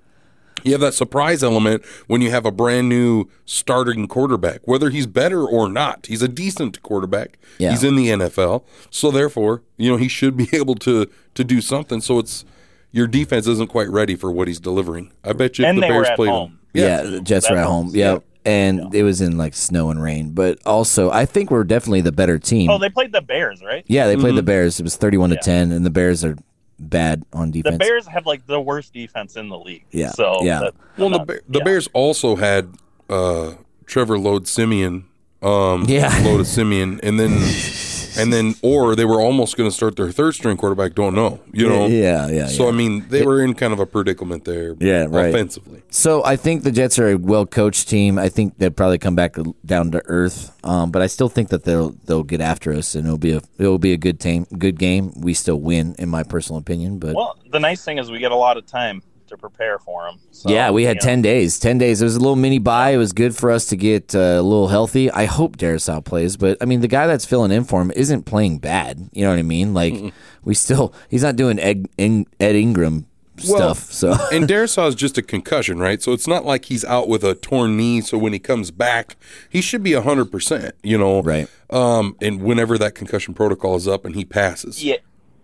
[0.64, 5.08] you have that surprise element when you have a brand new starting quarterback, whether he's
[5.08, 6.06] better or not.
[6.08, 7.40] He's a decent quarterback.
[7.58, 7.72] Yeah.
[7.72, 11.62] He's in the NFL, so therefore, you know, he should be able to to do
[11.62, 12.02] something.
[12.02, 12.46] So it's
[12.92, 15.14] your defense isn't quite ready for what he's delivering.
[15.24, 16.52] I bet you if And the they were Bears at played home.
[16.52, 16.60] him.
[16.74, 17.94] Yeah, the Jets were at That home.
[17.94, 18.26] helps.
[18.46, 18.52] Yep.
[18.54, 20.32] And it was in like snow and rain.
[20.32, 22.70] But also, I think we're definitely the better team.
[22.70, 23.84] oh, they played the Bears, right?
[23.88, 24.22] yeah, they Mm-hmm.
[24.22, 24.80] played the Bears.
[24.80, 26.36] It was 31 to 10, and the Bears are
[26.80, 27.76] bad on defense.
[27.76, 27.78] The.
[27.80, 29.86] Bears have like the worst defense in the league.
[29.92, 30.60] Yeah, So yeah.
[30.62, 31.64] that- Well, the not- Bear, the yeah.
[31.66, 32.74] Bears also had
[33.10, 33.54] uh,
[33.86, 35.06] Trevor Load Siemian,
[35.44, 36.10] um, Yeah.
[36.26, 37.32] Load Siemian, and then
[38.22, 40.94] and then or they were almost going to start their third string quarterback.
[40.94, 41.88] Don't know, you know.
[41.88, 42.70] Yeah, yeah, So yeah.
[42.70, 44.76] I mean, they were in kind of a predicament there.
[44.80, 45.30] Yeah, right.
[45.30, 48.18] Offensively, So I think the Jets are a well coached team.
[48.18, 50.52] I think they'll probably come back down to earth.
[50.64, 53.42] Um, but I still think that they'll they'll get after us, and it'll be a
[53.58, 55.12] it'll be a good team, good game.
[55.20, 57.00] We still win, in my personal opinion.
[57.00, 60.06] But Well, the nice thing is we get a lot of time to prepare for
[60.06, 60.20] them.
[60.32, 61.60] So, yeah, we had you know, ten days.
[61.60, 62.02] Ten days.
[62.02, 62.92] It was a little mini buy.
[62.92, 65.10] It was good for us to get uh, a little healthy.
[65.12, 68.24] I hope Darrisaw plays, but I mean, the guy that's filling in for him isn't
[68.24, 69.10] playing bad.
[69.12, 69.74] You know what I mean?
[69.74, 70.14] Like
[70.44, 73.06] we still, he's not doing Ed, In, Ed Ingram
[73.48, 73.92] Well, stuff.
[73.92, 76.02] So and Darrisaw is just a concussion, right?
[76.02, 78.02] So it's not like he's out with a torn knee.
[78.02, 79.16] So when he comes back,
[79.50, 80.76] he should be hundred percent.
[80.84, 81.48] You know, Right.
[81.70, 84.98] Um, and whenever that concussion protocol is up and he passes, Yeah,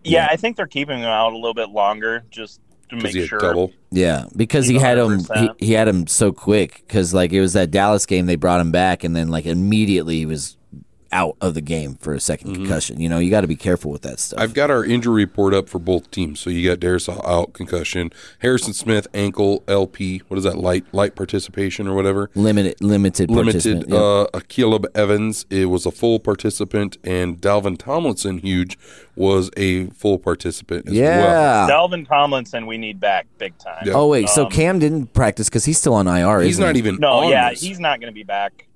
[0.04, 3.14] yeah, I think they're keeping him out a little bit longer just to because make
[3.14, 3.40] he had sure.
[3.40, 3.72] double.
[3.92, 5.22] Yeah, because he He's had him.
[5.36, 8.26] He, he had him so quick because like it was that Dallas game.
[8.26, 10.58] They brought him back, and then like immediately he was
[11.12, 13.00] out of the game for a 2nd concussion.
[13.00, 14.40] You know, you got to be careful with that stuff.
[14.40, 16.40] I've got our injury report up for both teams.
[16.40, 18.12] So you got Darrisaw out, concussion.
[18.40, 20.22] Harrison Smith, ankle, LP.
[20.28, 20.58] What is that?
[20.58, 22.30] Light light participation or whatever.
[22.36, 23.54] limited, limited, Limited.
[23.64, 23.90] participant.
[23.90, 24.00] Yep.
[24.00, 28.78] Uh, Akayleb Evans it was a full participant, and Dalvin Tomlinson, huge,
[29.16, 31.70] was a full participant as well.
[31.70, 33.84] Dalvin Tomlinson, we need back big time.
[33.86, 33.94] Yeah.
[33.94, 36.42] oh wait, so Um, Cam didn't practice because he's still on IR.
[36.42, 36.80] He's isn't not he?
[36.80, 37.62] even No, on yeah, this.
[37.62, 38.67] he's not going to be back.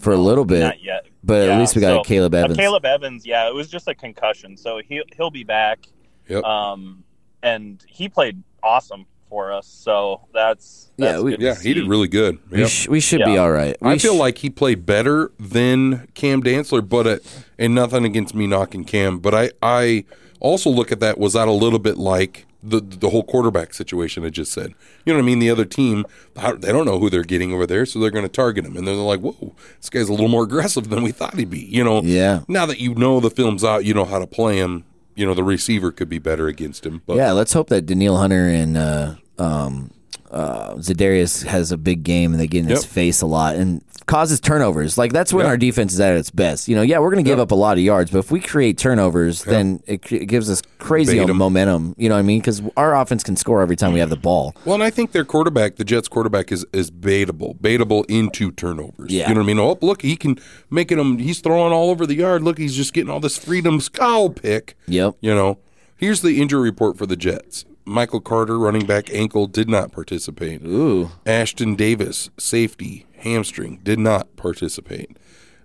[0.00, 0.60] For a little bit.
[0.60, 1.06] Not yet.
[1.22, 2.56] But at least we got so- a Caleb uh, Evans.
[2.58, 5.86] Caleb Evans, yeah, it was just a concussion, so he he'll be back.
[6.28, 6.42] Yep.
[6.44, 7.04] Um,
[7.42, 12.08] and he played awesome for us, so that's, Yeah, we- good yeah, he did really
[12.08, 12.38] good.
[12.50, 13.38] we, sh- we should be Yeah.
[13.42, 13.76] all right.
[13.80, 18.04] I We feel sh- like he played better than Cam Dantzler, but it, and nothing
[18.04, 20.04] against me knocking Cam, but I I
[20.40, 24.24] also look at that was that a little bit like the the whole quarterback situation
[24.24, 24.74] I just said.
[25.04, 25.38] You know what I mean?
[25.38, 28.28] The other team they don't know who they're getting over there, so they're going to
[28.28, 31.12] target him, and then they're like, "Whoa, this guy's a little more aggressive than we
[31.12, 32.02] thought he'd be." You know?
[32.02, 32.42] Yeah.
[32.48, 34.84] Now that you know the film's out, you know how to play him.
[35.14, 37.02] You know the receiver could be better against him.
[37.06, 39.90] But yeah, let's hope that Danielle Hunter and uh, um,
[40.30, 43.82] uh, Za'Darius has a big game and they get in his face a lot and
[44.06, 44.96] causes turnovers.
[44.98, 45.50] Like that's when Yep.
[45.50, 46.68] our defense is at its best.
[46.68, 48.40] You know, yeah, we're going to give up a lot of yards, but if we
[48.40, 51.94] create turnovers, then it, it gives us crazy momentum.
[51.98, 52.40] You know what I mean?
[52.40, 54.54] Because our offense can score every time we have the ball.
[54.64, 59.10] Well, and I think their quarterback, the Jets quarterback, is is baitable, baitable into turnovers.
[59.12, 59.28] Yeah.
[59.28, 59.58] You know what I mean?
[59.58, 60.38] Oh, look, he can
[60.70, 61.18] making him.
[61.18, 62.42] He's throwing all over the yard.
[62.42, 64.76] Look, he's just getting all this freedom scowl pick.
[64.86, 65.16] Yep.
[65.20, 65.58] You know,
[65.96, 67.64] here's the injury report for the Jets.
[67.84, 70.62] Michael Carter, running back, ankle, did not participate.
[70.64, 71.10] Ooh.
[71.26, 75.16] Ashtyn Davis, safety, hamstring, did not participate.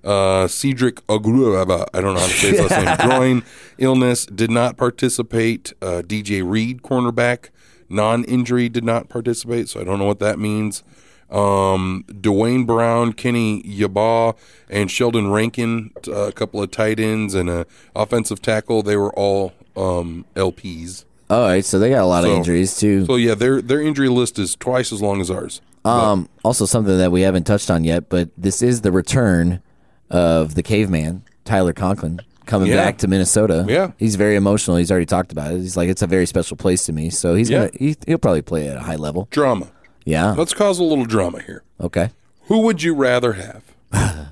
[0.04, 3.44] Uh, Cedric Oguraba, I don't know how to say his last name, groin
[3.78, 5.74] illness, did not participate.
[5.82, 7.50] Uh, DJ Reed, cornerback,
[7.90, 10.84] non injury, did not participate, so I don't know what that means.
[11.30, 14.38] Um, Duane Brown, Kenny Yeboah,
[14.70, 19.14] and Sheldon Rankin, uh, a couple of tight ends and a offensive tackle, they were
[19.14, 21.06] all um, LPs.
[21.30, 23.06] All right, so they got a lot of So- injuries too.
[23.06, 25.62] So yeah, their their injury list is twice as long as ours.
[25.84, 29.62] Um, also something that we haven't touched on yet, but this is the return
[30.10, 32.78] of the caveman, Tyler Conklin, coming Yeah.
[32.78, 33.66] back to Minnesota.
[33.68, 33.92] Yeah.
[33.98, 34.78] He's very emotional.
[34.78, 35.60] He's already talked about it.
[35.62, 37.12] He's like, it's a very special place to me.
[37.12, 37.58] So he's Yeah.
[37.68, 39.28] gonna he, he'll probably play at a high level.
[39.32, 39.68] Drama.
[40.06, 40.32] Yeah.
[40.38, 41.62] Let's cause a little drama here.
[41.82, 42.10] Okay.
[42.48, 43.64] Who would you rather have?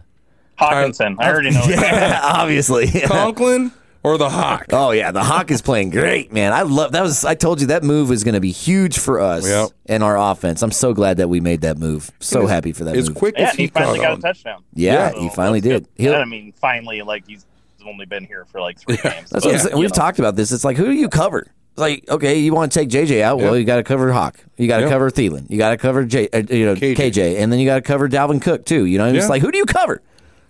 [0.60, 1.16] Hockenson.
[1.20, 1.64] I already know.
[1.68, 2.88] yeah, obviously.
[3.06, 3.72] Conklin
[4.04, 4.68] or the Hawk.
[4.72, 6.54] Oh yeah, the Hawk is playing great, man.
[6.54, 9.20] I love that was I told you that move was going to be huge for
[9.20, 9.70] us Yep.
[9.88, 10.62] and our offense.
[10.62, 12.12] I'm so glad that we made that move.
[12.20, 13.18] So happy for that As move.
[13.18, 14.64] quick Yeah, as he he finally caught got a touchdown.
[14.74, 15.84] Yeah, So he finally did.
[15.84, 15.88] good.
[15.96, 17.46] He'll- I mean, finally, like he's
[17.86, 19.30] only been here for like three games.
[19.30, 19.76] That's but, what I'm saying.
[19.76, 19.96] you We've know.
[19.96, 20.52] talked about this.
[20.52, 21.40] It's like who do you cover?
[21.72, 23.40] It's like okay, you want to take JJ out?
[23.40, 23.60] Well, Yeah.
[23.60, 24.38] you got to cover Hawk.
[24.58, 24.90] You got to Yeah.
[24.90, 25.50] cover Thielen.
[25.50, 26.96] You got to cover J, uh, you know KJ.
[26.96, 27.40] KJ.
[27.42, 28.86] and then you got to cover Dalvin Cook too.
[28.86, 29.30] You know, and it's Yeah.
[29.30, 30.02] like who do you cover?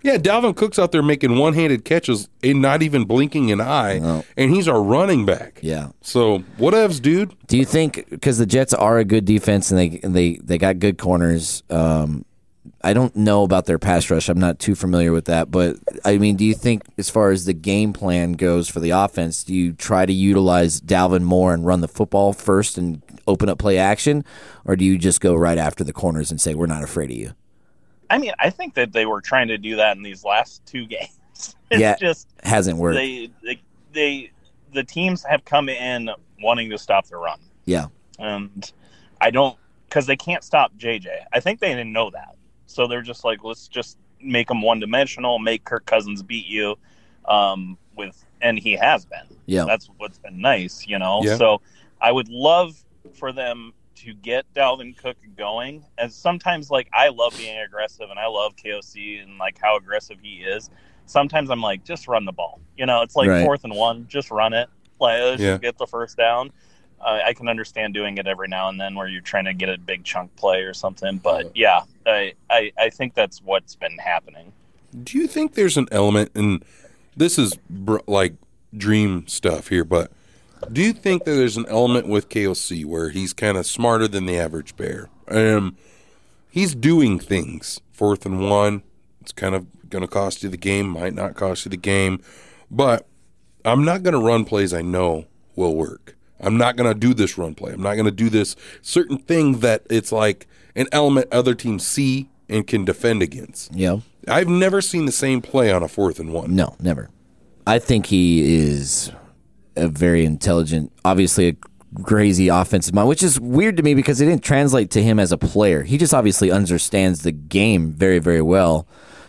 [0.04, 4.54] Yeah, Dalvin Cook's out there making one-handed catches and not even blinking an eye, and
[4.54, 5.58] he's our running back.
[5.62, 5.92] Yeah.
[6.02, 7.34] So whatevs, dude.
[7.46, 10.78] Do you think because the Jets are a good defense and they they they got
[10.78, 11.62] good corners?
[11.70, 12.26] Um,
[12.82, 14.28] I don't know about their pass rush.
[14.28, 17.46] I'm not too familiar with that, but I mean, do you think as far as
[17.46, 21.64] the game plan goes for the offense, do you try to utilize Dalvin more and
[21.64, 24.22] run the football first and open up play action,
[24.66, 27.16] or do you just go right after the corners and say we're not afraid of
[27.16, 27.32] you?
[28.10, 30.86] I mean, I think that they were trying to do that in these last two
[30.94, 31.18] games.
[31.70, 31.96] It's Yeah.
[31.96, 32.96] just Hasn't worked.
[32.96, 33.60] they, they
[33.92, 34.30] they
[34.72, 37.86] the teams have come in wanting to stop the run, yeah,
[38.18, 38.72] and
[39.20, 39.56] I don't
[39.88, 41.06] because they can't stop JJ.
[41.32, 42.34] I think they didn't know that,
[42.66, 46.76] so they're just like, let's just make them one dimensional, make Kirk Cousins beat you,
[47.26, 49.26] um, with and he has been.
[49.46, 51.22] yeah, That's what's been nice, you know.
[51.22, 51.36] Yeah.
[51.36, 51.60] So
[52.00, 52.74] I would love
[53.14, 53.72] for them
[54.04, 55.84] to get Dalvin Cook going.
[55.98, 60.18] And sometimes, like, I love being aggressive, and I love KOC and like how aggressive
[60.22, 60.70] he is.
[61.06, 62.60] Sometimes I'm like, just run the ball.
[62.76, 63.44] You know, it's like Right.
[63.44, 64.68] fourth and one, just run it.
[65.00, 65.52] Like, let's Yeah.
[65.52, 66.50] just get the first down.
[67.00, 69.68] Uh, I can understand doing it every now and then where you're trying to get
[69.68, 71.18] a big chunk play or something.
[71.18, 74.52] But yeah, I, I, I think that's what's been happening.
[75.02, 76.64] Do you think there's an element, and
[77.16, 78.34] this is br- like
[78.74, 80.10] dream stuff here, but
[80.72, 84.26] do you think that there's an element with KOC where he's kind of smarter than
[84.26, 85.08] the average bear?
[85.28, 85.76] Um,
[86.50, 88.82] he's doing things fourth and one.
[89.20, 92.20] It's kind of going to cost you the game, might not cost you the game,
[92.70, 93.06] but
[93.64, 96.16] I'm not going to run plays I know will work.
[96.40, 97.72] I'm not going to do this run play.
[97.72, 101.86] I'm not going to do this certain thing that it's like an element other teams
[101.86, 103.72] see and can defend against.
[103.74, 103.98] yeah.
[104.26, 106.56] I've never seen the same play on a fourth and one.
[106.56, 107.10] No, never.
[107.66, 109.12] I think he is
[109.76, 111.56] a very intelligent, obviously a
[112.02, 115.32] crazy offensive mind, which is weird to me because it didn't translate to him as
[115.32, 115.82] a player.
[115.82, 118.86] He just obviously understands the game very, very well.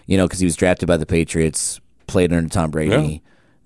[0.08, 3.18] You know, because he was drafted by the Patriots, played under Tom Brady, Yeah.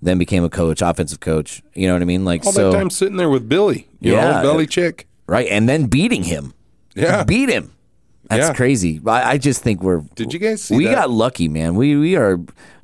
[0.01, 1.61] then became a coach, offensive coach.
[1.75, 2.23] You know what I mean?
[2.23, 4.41] Like All so, that time sitting there with Billy, you Yeah.
[4.41, 5.07] know, belly chick.
[5.27, 5.47] right?
[5.49, 6.53] And then beating him,
[6.95, 7.23] Yeah.
[7.25, 7.71] beat him.
[8.29, 8.53] That's Yeah.
[8.53, 9.01] crazy.
[9.05, 10.01] I, I just think we're.
[10.15, 10.95] Did you guys see we that?
[10.95, 11.75] got lucky, man.
[11.75, 12.39] We we are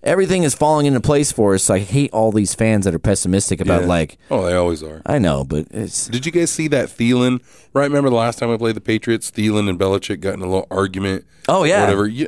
[0.06, 1.70] everything is falling into place for us.
[1.70, 3.88] I hate all these fans that are pessimistic about Yeah.
[3.88, 5.02] like Oh, they always are.
[5.06, 7.42] I know, but it's Did you guys see that Thielen?
[7.74, 9.30] Right, remember the last time I played the Patriots?
[9.32, 11.26] Thielen and Belichick got in a little argument.
[11.50, 11.82] Oh, yeah.
[11.82, 12.08] whatever.
[12.08, 12.28] You,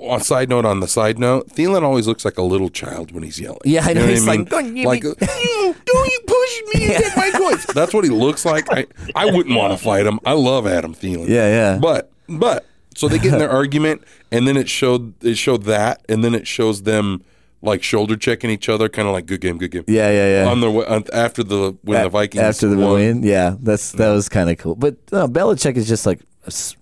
[0.00, 3.22] on side note, on the side note, Thielen always looks like a little child when
[3.22, 3.60] he's yelling.
[3.64, 4.06] Yeah, I know.
[4.06, 7.64] He's like, "Don't you like, be-" "You- don't you push me and get my coins.
[7.74, 8.66] That's what he looks like.
[8.70, 10.18] I, I wouldn't want to fight him.
[10.26, 11.28] I love Adam Thielen.
[11.28, 11.78] Yeah, yeah.
[11.80, 16.04] But but so they get in their argument, and then it showed it showed that,
[16.08, 17.22] and then it shows them
[17.64, 19.84] like shoulder checking each other, kind of like good game, good game.
[19.86, 20.50] yeah, yeah, yeah.
[20.50, 22.92] On the way- on, after the when the Vikings after the won.
[22.94, 24.74] win, yeah, that's that was kind of cool.
[24.74, 26.76] But no, Belichick is just like a, s-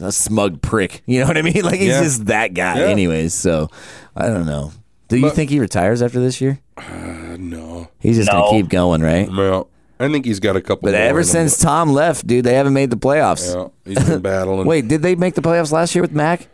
[0.00, 1.02] a smug prick.
[1.06, 1.54] You know what I mean?
[1.64, 2.02] Like he's Yeah.
[2.02, 2.86] just that guy, Yeah.
[2.86, 3.32] anyways.
[3.32, 3.68] So
[4.16, 4.72] I don't know.
[5.08, 6.58] Do you But- think he retires after this year?
[6.76, 8.40] Uh, no, He's just No.
[8.42, 9.30] gonna keep going, right?
[9.30, 9.68] well,
[10.04, 10.86] I think he's got a couple.
[10.88, 13.54] But more ever in him, since Tom left, dude, they haven't made the playoffs.
[13.54, 14.66] yeah, he's been battling.
[14.66, 16.48] Wait, did they make the playoffs last year with Mac?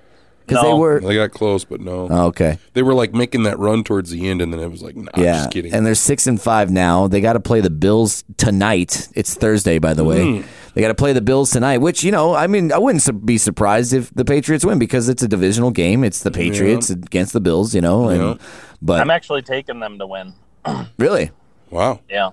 [0.46, 0.70] Because No.
[0.72, 1.00] they were.
[1.00, 2.58] they got close, but no, Oh, okay.
[2.72, 5.10] they were like making that run towards the end, and then it was like, nah,
[5.12, 5.74] I'm Yeah, just kidding.
[5.74, 7.06] and they're six and five now.
[7.06, 9.08] They got to play the Bills tonight.
[9.14, 10.20] It's Thursday, by the way.
[10.20, 10.44] Mm.
[10.72, 11.78] They got to play the Bills tonight.
[11.78, 15.22] Which you know, I mean, I wouldn't be surprised if the Patriots win because it's
[15.22, 16.02] a divisional game.
[16.02, 18.08] It's the Patriots against the Bills, you know.
[18.08, 18.34] And Yeah.
[18.80, 20.32] but I'm actually taking them to win.
[20.98, 21.30] really,
[21.70, 22.30] wow, Yeah.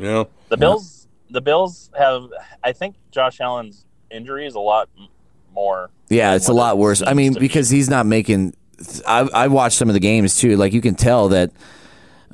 [0.00, 2.28] Yeah, The Bills, the Bills have.
[2.64, 4.88] I think Josh Allen's injury is a lot
[5.54, 5.90] more.
[6.08, 7.02] yeah, it's a lot worse.
[7.06, 7.46] I mean, to be.
[7.46, 8.54] because he's not making.
[9.06, 10.56] I I watched some of the games too.
[10.56, 11.50] Like you can tell that.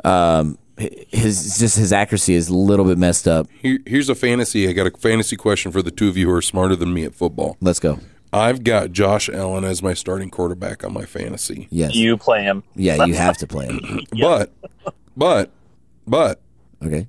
[0.04, 3.46] Um, his just his accuracy is a little bit messed up.
[3.62, 4.68] Here, here's a fantasy.
[4.68, 7.04] I got a fantasy question for the two of you who are smarter than me
[7.04, 7.56] at football.
[7.62, 7.98] Let's go.
[8.30, 11.68] I've got Josh Allen as my starting quarterback on my fantasy.
[11.70, 11.94] Yes.
[11.94, 12.62] you play him.
[12.74, 14.00] yeah, you have to play him.
[14.20, 14.52] But,
[15.16, 15.50] but,
[16.06, 16.42] but
[16.84, 17.08] Okay.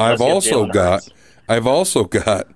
[0.00, 1.08] Let's, I've also got,
[1.48, 2.48] I've also got,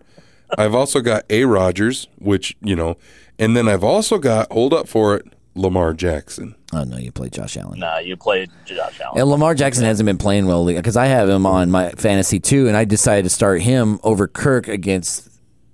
[0.56, 1.44] I've also got A.
[1.44, 2.96] Rodgers, which you know,
[3.38, 6.54] and then I've also got, hold up for it, Lamar Jackson.
[6.72, 7.78] Oh no, you play Josh Allen.
[7.78, 9.20] Nah, you played Josh Allen.
[9.20, 12.66] And Lamar Jackson hasn't been playing well because I have him on my fantasy too,
[12.66, 15.28] and I decided to start him over Kirk against,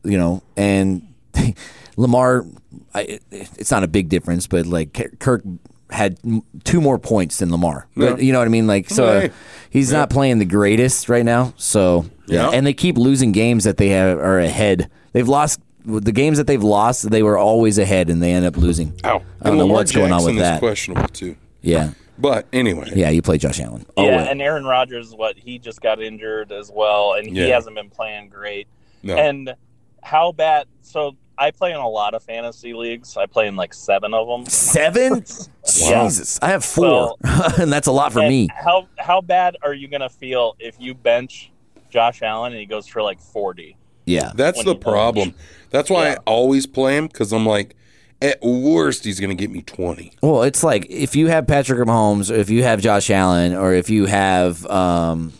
[0.04, 1.06] you know, and
[1.96, 2.46] Lamar.
[2.92, 5.42] I, it's not a big difference, but like Kirk
[5.90, 6.18] had
[6.64, 7.86] two more points than Lamar.
[7.96, 8.66] But you know what I mean?
[8.66, 9.32] Like, so Right.
[9.70, 11.52] he's not playing the greatest right now.
[11.56, 12.50] So Yeah.
[12.50, 14.88] and they keep losing games that they have are ahead.
[15.12, 17.10] They've lost the games that they've lost.
[17.10, 18.92] They were always ahead, and they end up losing.
[19.04, 19.08] Ow.
[19.08, 20.58] I don't And know Lamar what's going on with is that.
[20.60, 21.36] questionable too.
[21.62, 23.08] Yeah, But anyway, yeah.
[23.10, 23.86] You play Josh Allen.
[23.96, 24.28] Oh, yeah, wait.
[24.30, 27.54] and Aaron Rodgers, what he just got injured as well, and he Yeah.
[27.54, 28.68] hasn't been playing great.
[29.02, 29.16] no.
[29.16, 29.54] And
[30.02, 30.66] how bad?
[30.82, 33.16] So I play in a lot of fantasy leagues.
[33.16, 34.44] I play in like seven of them.
[34.46, 35.24] seven.
[35.66, 38.48] Jesus, I have four, and that's a lot for me.
[38.54, 41.50] How how bad are you gonna feel if you bench
[41.90, 43.76] Josh Allen and he goes for like forty?
[44.06, 44.80] Yeah, That's the you don't.
[44.82, 45.34] problem.
[45.70, 46.12] That's why Yeah.
[46.12, 47.76] I always play him because I'm like,
[48.20, 50.14] at worst, he's going to get me 20.
[50.20, 53.72] Well, it's like if you have Patrick Mahomes, or if you have Josh Allen, or
[53.72, 55.32] if you have, um,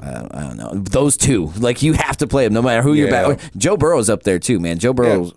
[0.00, 1.52] I don't, know, those two.
[1.58, 3.28] Like you have to play them no matter who you're Yeah.
[3.28, 3.40] back.
[3.56, 4.78] Joe Burrow's up there too, man.
[4.78, 5.32] Joe Burrow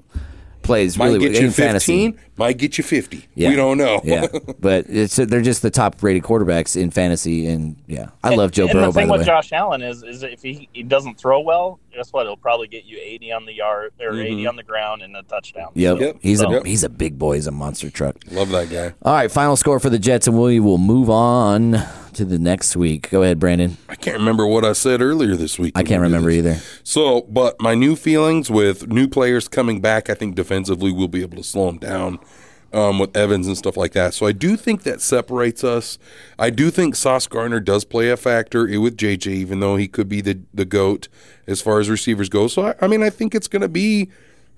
[0.62, 2.08] plays Might really get in fantasy.
[2.12, 3.28] 15, might get you 50.
[3.36, 3.50] Yeah.
[3.50, 4.02] We don't know.
[4.04, 4.28] yeah,
[4.60, 8.63] but it's they're just the top rated quarterbacks in fantasy, and yeah, I love Joe
[8.65, 8.86] and Burrow.
[8.88, 11.39] the thing by the with way, Josh Allen is, is if he, he doesn't throw
[11.39, 12.26] well, guess what?
[12.26, 15.24] He'll probably get you eighty on the yard or eighty on the ground and a
[15.24, 15.69] touchdown.
[15.76, 15.80] Mm-hmm.
[15.80, 16.17] yep, So- Yep.
[16.21, 16.65] he's a Yep.
[16.65, 17.36] he's a big boy.
[17.36, 18.15] He's a monster truck.
[18.32, 18.93] Love that guy.
[19.02, 21.78] All right, final score for the Jets, and we will move on
[22.13, 23.10] to the next week.
[23.12, 23.76] Go ahead, Brandon.
[23.89, 25.74] I can't remember what I said earlier this week.
[25.78, 26.58] I can't remember either.
[26.84, 31.21] So, but my new feelings with new players coming back, I think defensively we'll be
[31.24, 32.19] able to slow them down
[32.75, 34.13] um, with Evans and stuff like that.
[34.13, 35.97] So I do think that separates us.
[36.38, 39.88] I do think Sauce Gardner does play a factor i- with JJ, even though he
[39.88, 41.07] could be the the goat
[41.47, 42.47] as far as receivers go.
[42.47, 44.09] So I, I mean, I think it's going to be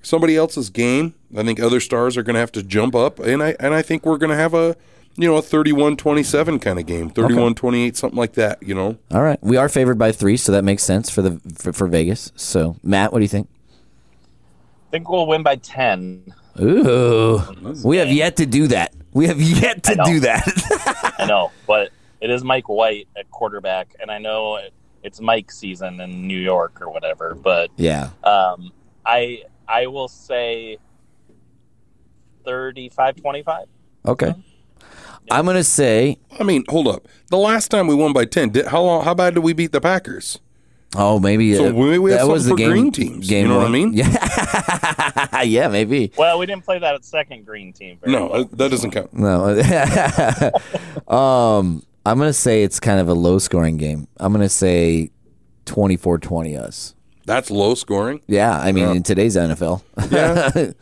[0.02, 1.14] somebody else's game.
[1.36, 3.82] I think other stars are going to have to jump up, and I and I
[3.82, 4.76] think we're going to have a
[5.20, 8.62] you know a 31-27 kind of game, 31-28, something like that.
[8.64, 8.98] You know.
[9.12, 11.88] All right, we are favored by three, so that makes sense for the for, for
[11.88, 12.32] Vegas.
[12.36, 13.48] So, Matt, what do you think?
[14.88, 16.34] I think we'll win by ten.
[16.60, 17.42] Ooh,
[17.84, 18.94] we have yet to do that.
[19.14, 21.16] We have yet to do that.
[21.20, 21.92] I know, but
[22.22, 24.60] it is Mike White at quarterback, and I know
[25.04, 27.36] it's Mike season in New York or whatever.
[27.36, 28.10] But yeah.
[28.24, 28.72] um,
[29.06, 30.78] I I will say
[32.46, 33.66] 35-25.
[34.06, 34.34] Okay.
[35.30, 37.08] I'm gonna say, I mean, hold up.
[37.30, 39.04] The last time we won by ten, did, how long?
[39.04, 40.40] How bad did we beat the Packers?
[40.96, 42.82] Oh, maybe So uh, maybe we have that was the something for game.
[42.82, 43.28] green teams.
[43.30, 43.94] Game You know what I mean?
[43.94, 46.12] Yeah, yeah, maybe.
[46.18, 47.98] Well, we didn't play that at second green team.
[48.02, 48.42] Very No, well.
[48.42, 49.14] uh, that doesn't count.
[49.14, 49.50] No.
[51.08, 54.08] um, I'm gonna say it's kind of a low scoring game.
[54.18, 55.12] I'm gonna say
[55.66, 56.96] 24-20 us.
[57.26, 58.22] That's low scoring.
[58.28, 59.84] Yeah, I mean in today's NFL.
[60.12, 60.72] Yeah.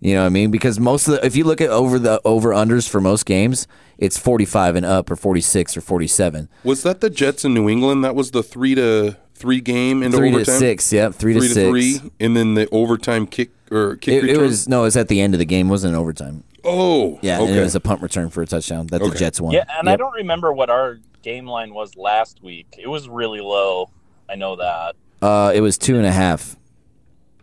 [0.00, 0.50] You know what I mean?
[0.50, 3.66] Because most of the, if you look at over the over unders for most games,
[3.96, 6.50] it's 45 and up or 46 or 47.
[6.62, 8.04] Was that the Jets in New England?
[8.04, 10.44] That was the three to three game into Three overtime.
[10.54, 11.14] to six, yep.
[11.14, 11.68] Three, Three to to six.
[12.00, 15.08] three, and then the overtime kick or kick It, it was no, it was at
[15.08, 15.68] the end of the game.
[15.68, 16.44] It wasn't overtime.
[16.64, 17.50] oh, Yeah, Okay.
[17.50, 19.52] and it was a punt return for a touchdown that the Jets won.
[19.52, 22.74] Yeah, and I don't remember what our game line was last week.
[22.78, 23.90] It was really low.
[24.28, 24.96] I know that.
[25.20, 26.56] Uh, it was two and a half.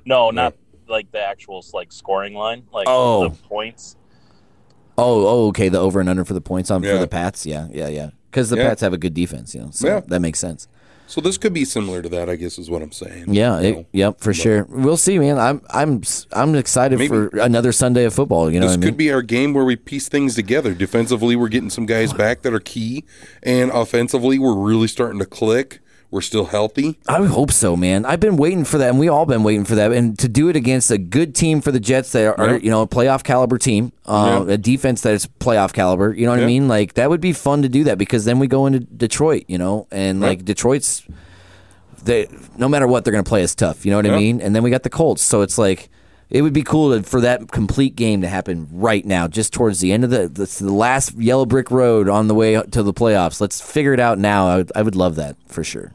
[0.05, 0.55] No, not
[0.87, 3.29] like the actual like scoring line, like Oh.
[3.29, 3.95] the points.
[4.97, 5.69] Oh, oh, okay.
[5.69, 7.45] The over and under for the points on for the Pats.
[7.45, 8.09] Yeah, yeah, yeah.
[8.29, 8.69] Because the Yeah.
[8.69, 9.69] Pats have a good defense, you know.
[9.71, 10.01] So Yeah.
[10.07, 10.67] that makes sense.
[11.11, 12.29] So this could be similar to that.
[12.29, 13.33] I guess is what I'm saying.
[13.33, 14.63] Yeah, You it, yep, for sure.
[14.69, 15.37] We'll see, man.
[15.37, 18.49] I'm, I'm, I'm excited Maybe- for another Sunday of football.
[18.49, 18.89] You know This what I mean?
[18.93, 20.73] could be our game where we piece things together.
[20.73, 23.03] Defensively, we're getting some guys back that are key,
[23.43, 25.79] and offensively, we're really starting to click.
[26.11, 26.99] We're still healthy.
[27.07, 28.03] I hope so, man.
[28.05, 30.49] I've been waiting for that, and we all been waiting for that, and to do
[30.49, 33.57] it against a good team for the Jets that are, you know, a playoff caliber
[33.57, 36.13] team, uh, a defense that is playoff caliber.
[36.13, 36.67] You know what I mean?
[36.67, 39.57] Like that would be fun to do that because then we go into Detroit, you
[39.57, 41.07] know, and like Detroit's,
[42.03, 43.85] they no matter what they're going to play us tough.
[43.85, 44.41] You know what I mean?
[44.41, 45.89] And then we got the Colts, so it's like.
[46.29, 49.81] It would be cool to, for that complete game to happen right now, just towards
[49.81, 52.93] the end of the the, the last yellow brick road on the way to the
[52.93, 53.41] playoffs.
[53.41, 54.47] Let's figure it out now.
[54.47, 55.91] I would, I would love that for sure.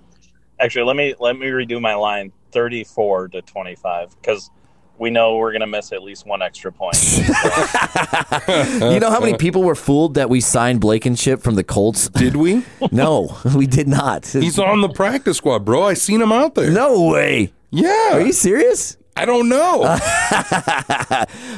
[0.59, 4.51] Actually, let me let me redo my line: thirty-four to twenty-five, because
[4.99, 6.97] we know we're gonna miss at least one extra point.
[7.19, 12.09] you know how many people were fooled that we signed Blankenship from the Colts?
[12.09, 12.64] Did we?
[12.92, 14.27] No, we did not.
[14.27, 15.83] He's on the practice squad, bro.
[15.83, 16.70] I seen him out there.
[16.70, 17.53] no way.
[17.70, 18.12] Yeah.
[18.14, 18.97] Are you serious?
[19.16, 19.99] I don't know.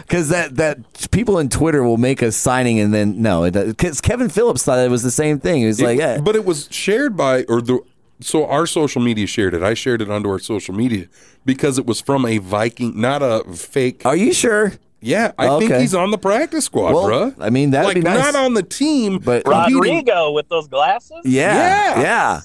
[0.09, 0.79] Because that that
[1.11, 4.91] people in Twitter will make a signing and then no, because Kevin Phillips thought it
[4.91, 5.61] was the same thing.
[5.61, 7.81] He was like, yeah, But it was shared by or the
[8.21, 9.63] so our social media shared it.
[9.63, 11.07] I shared it onto our social media
[11.45, 14.05] because it was from a Viking, not a fake.
[14.05, 14.73] are you sure?
[15.01, 17.35] yeah, I think he's on the practice squad, Well, bruh.
[17.41, 18.19] I mean, that'd like be nice.
[18.19, 19.75] not on the team, But- competing.
[19.81, 21.19] Rodrigo with those glasses.
[21.25, 22.01] Yeah, Yeah.
[22.01, 22.41] yeah.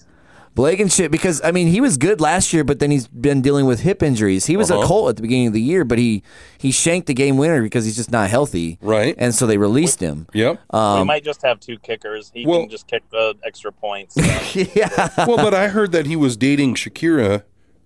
[0.56, 3.80] Blankenship, because I mean he was good last year, but then he's been dealing with
[3.82, 4.45] hip injuries.
[4.45, 4.88] He was a Uh-huh.
[4.88, 6.22] Colt at the beginning of the year, but he
[6.58, 8.78] he shanked the game winner because he's just not healthy.
[8.82, 9.16] Right.
[9.18, 10.28] And so they released him.
[10.34, 10.60] Yep.
[10.72, 12.32] we might just have two kickers.
[12.34, 14.16] He well- can just kick the extra points.
[14.76, 15.10] yeah.
[15.18, 17.43] well, but I heard that he was dating Shakira,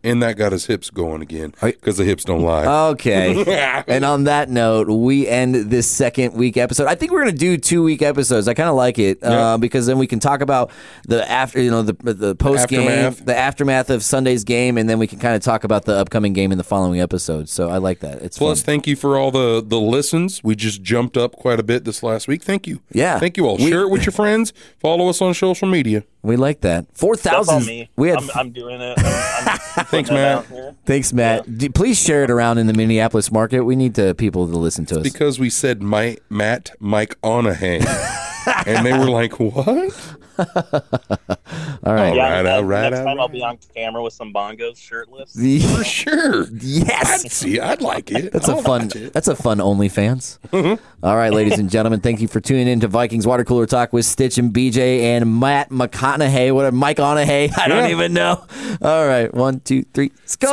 [0.07, 2.65] and that got his hips going again because the hips don't lie.
[2.91, 3.83] Okay.
[3.87, 6.87] and on that note, we end this second week episode.
[6.87, 8.47] I think we're going to do two week episodes.
[8.47, 10.71] I kind of like it uh, because then we can talk about
[11.07, 13.25] the after, you know, the the post game, Aftermath.
[13.25, 16.33] the aftermath of Sunday's game, and then we can kind of talk about the upcoming
[16.33, 17.49] game in the following episode.
[17.49, 18.21] So I like that.
[18.21, 18.65] It's Plus, fun.
[18.65, 20.43] thank you for all the the listens.
[20.43, 22.43] We just jumped up quite a bit this last week.
[22.43, 22.81] Thank you.
[22.91, 23.19] Yeah.
[23.19, 23.57] Thank you all.
[23.57, 24.53] We- Share it with your friends.
[24.79, 26.03] Follow us on social media.
[26.23, 26.85] We like that.
[26.93, 27.67] Four That's all thousand.
[27.67, 27.89] me.
[27.95, 28.17] We had.
[28.19, 28.97] I'm, I'm doing it.
[28.99, 30.37] I'm, I'm Thanks, putting it Matt.
[30.37, 30.75] out here.
[30.85, 31.57] thanks, Matt.
[31.57, 33.61] D- Please share it around in the Minneapolis market.
[33.61, 35.03] We need to, people to listen to us.
[35.03, 37.85] Because we said my, Matt Mike Onahan.
[38.67, 40.15] and they were like, what?
[41.83, 42.15] All right.
[42.15, 45.33] Yeah, Alright, next- alright, next time I'll be on camera with some bongos shirtless.
[45.77, 46.45] For sure.
[46.51, 47.25] Yes.
[47.25, 47.59] I'd see.
[47.59, 48.31] I'd like it.
[48.33, 48.89] That's a I'll fun.
[49.13, 50.37] That's a fun OnlyFans.
[50.57, 50.83] Mm-hmm.
[51.05, 53.93] All right, ladies and gentlemen, thank you for tuning in to Vikings Water Cooler Talk
[53.93, 56.51] with Stitch and BJ and Matt McConaughey.
[56.53, 57.51] What a Mike Onahey?
[57.57, 57.91] I don't Yeah.
[57.91, 58.43] even know.
[58.81, 60.47] All right, one, two, three, let's go!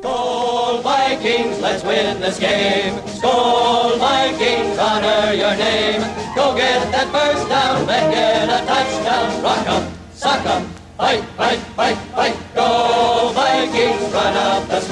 [0.00, 2.94] Skol Vikings, let's win this game.
[3.00, 3.81] Skol Vikings,
[4.92, 6.02] honor your name.
[6.36, 9.42] Go get that first down, then get a touchdown.
[9.42, 10.62] Rock 'em, sock 'em,
[10.98, 12.36] fight, fight, fight, fight.
[12.54, 14.91] Go Vikings, run up the score.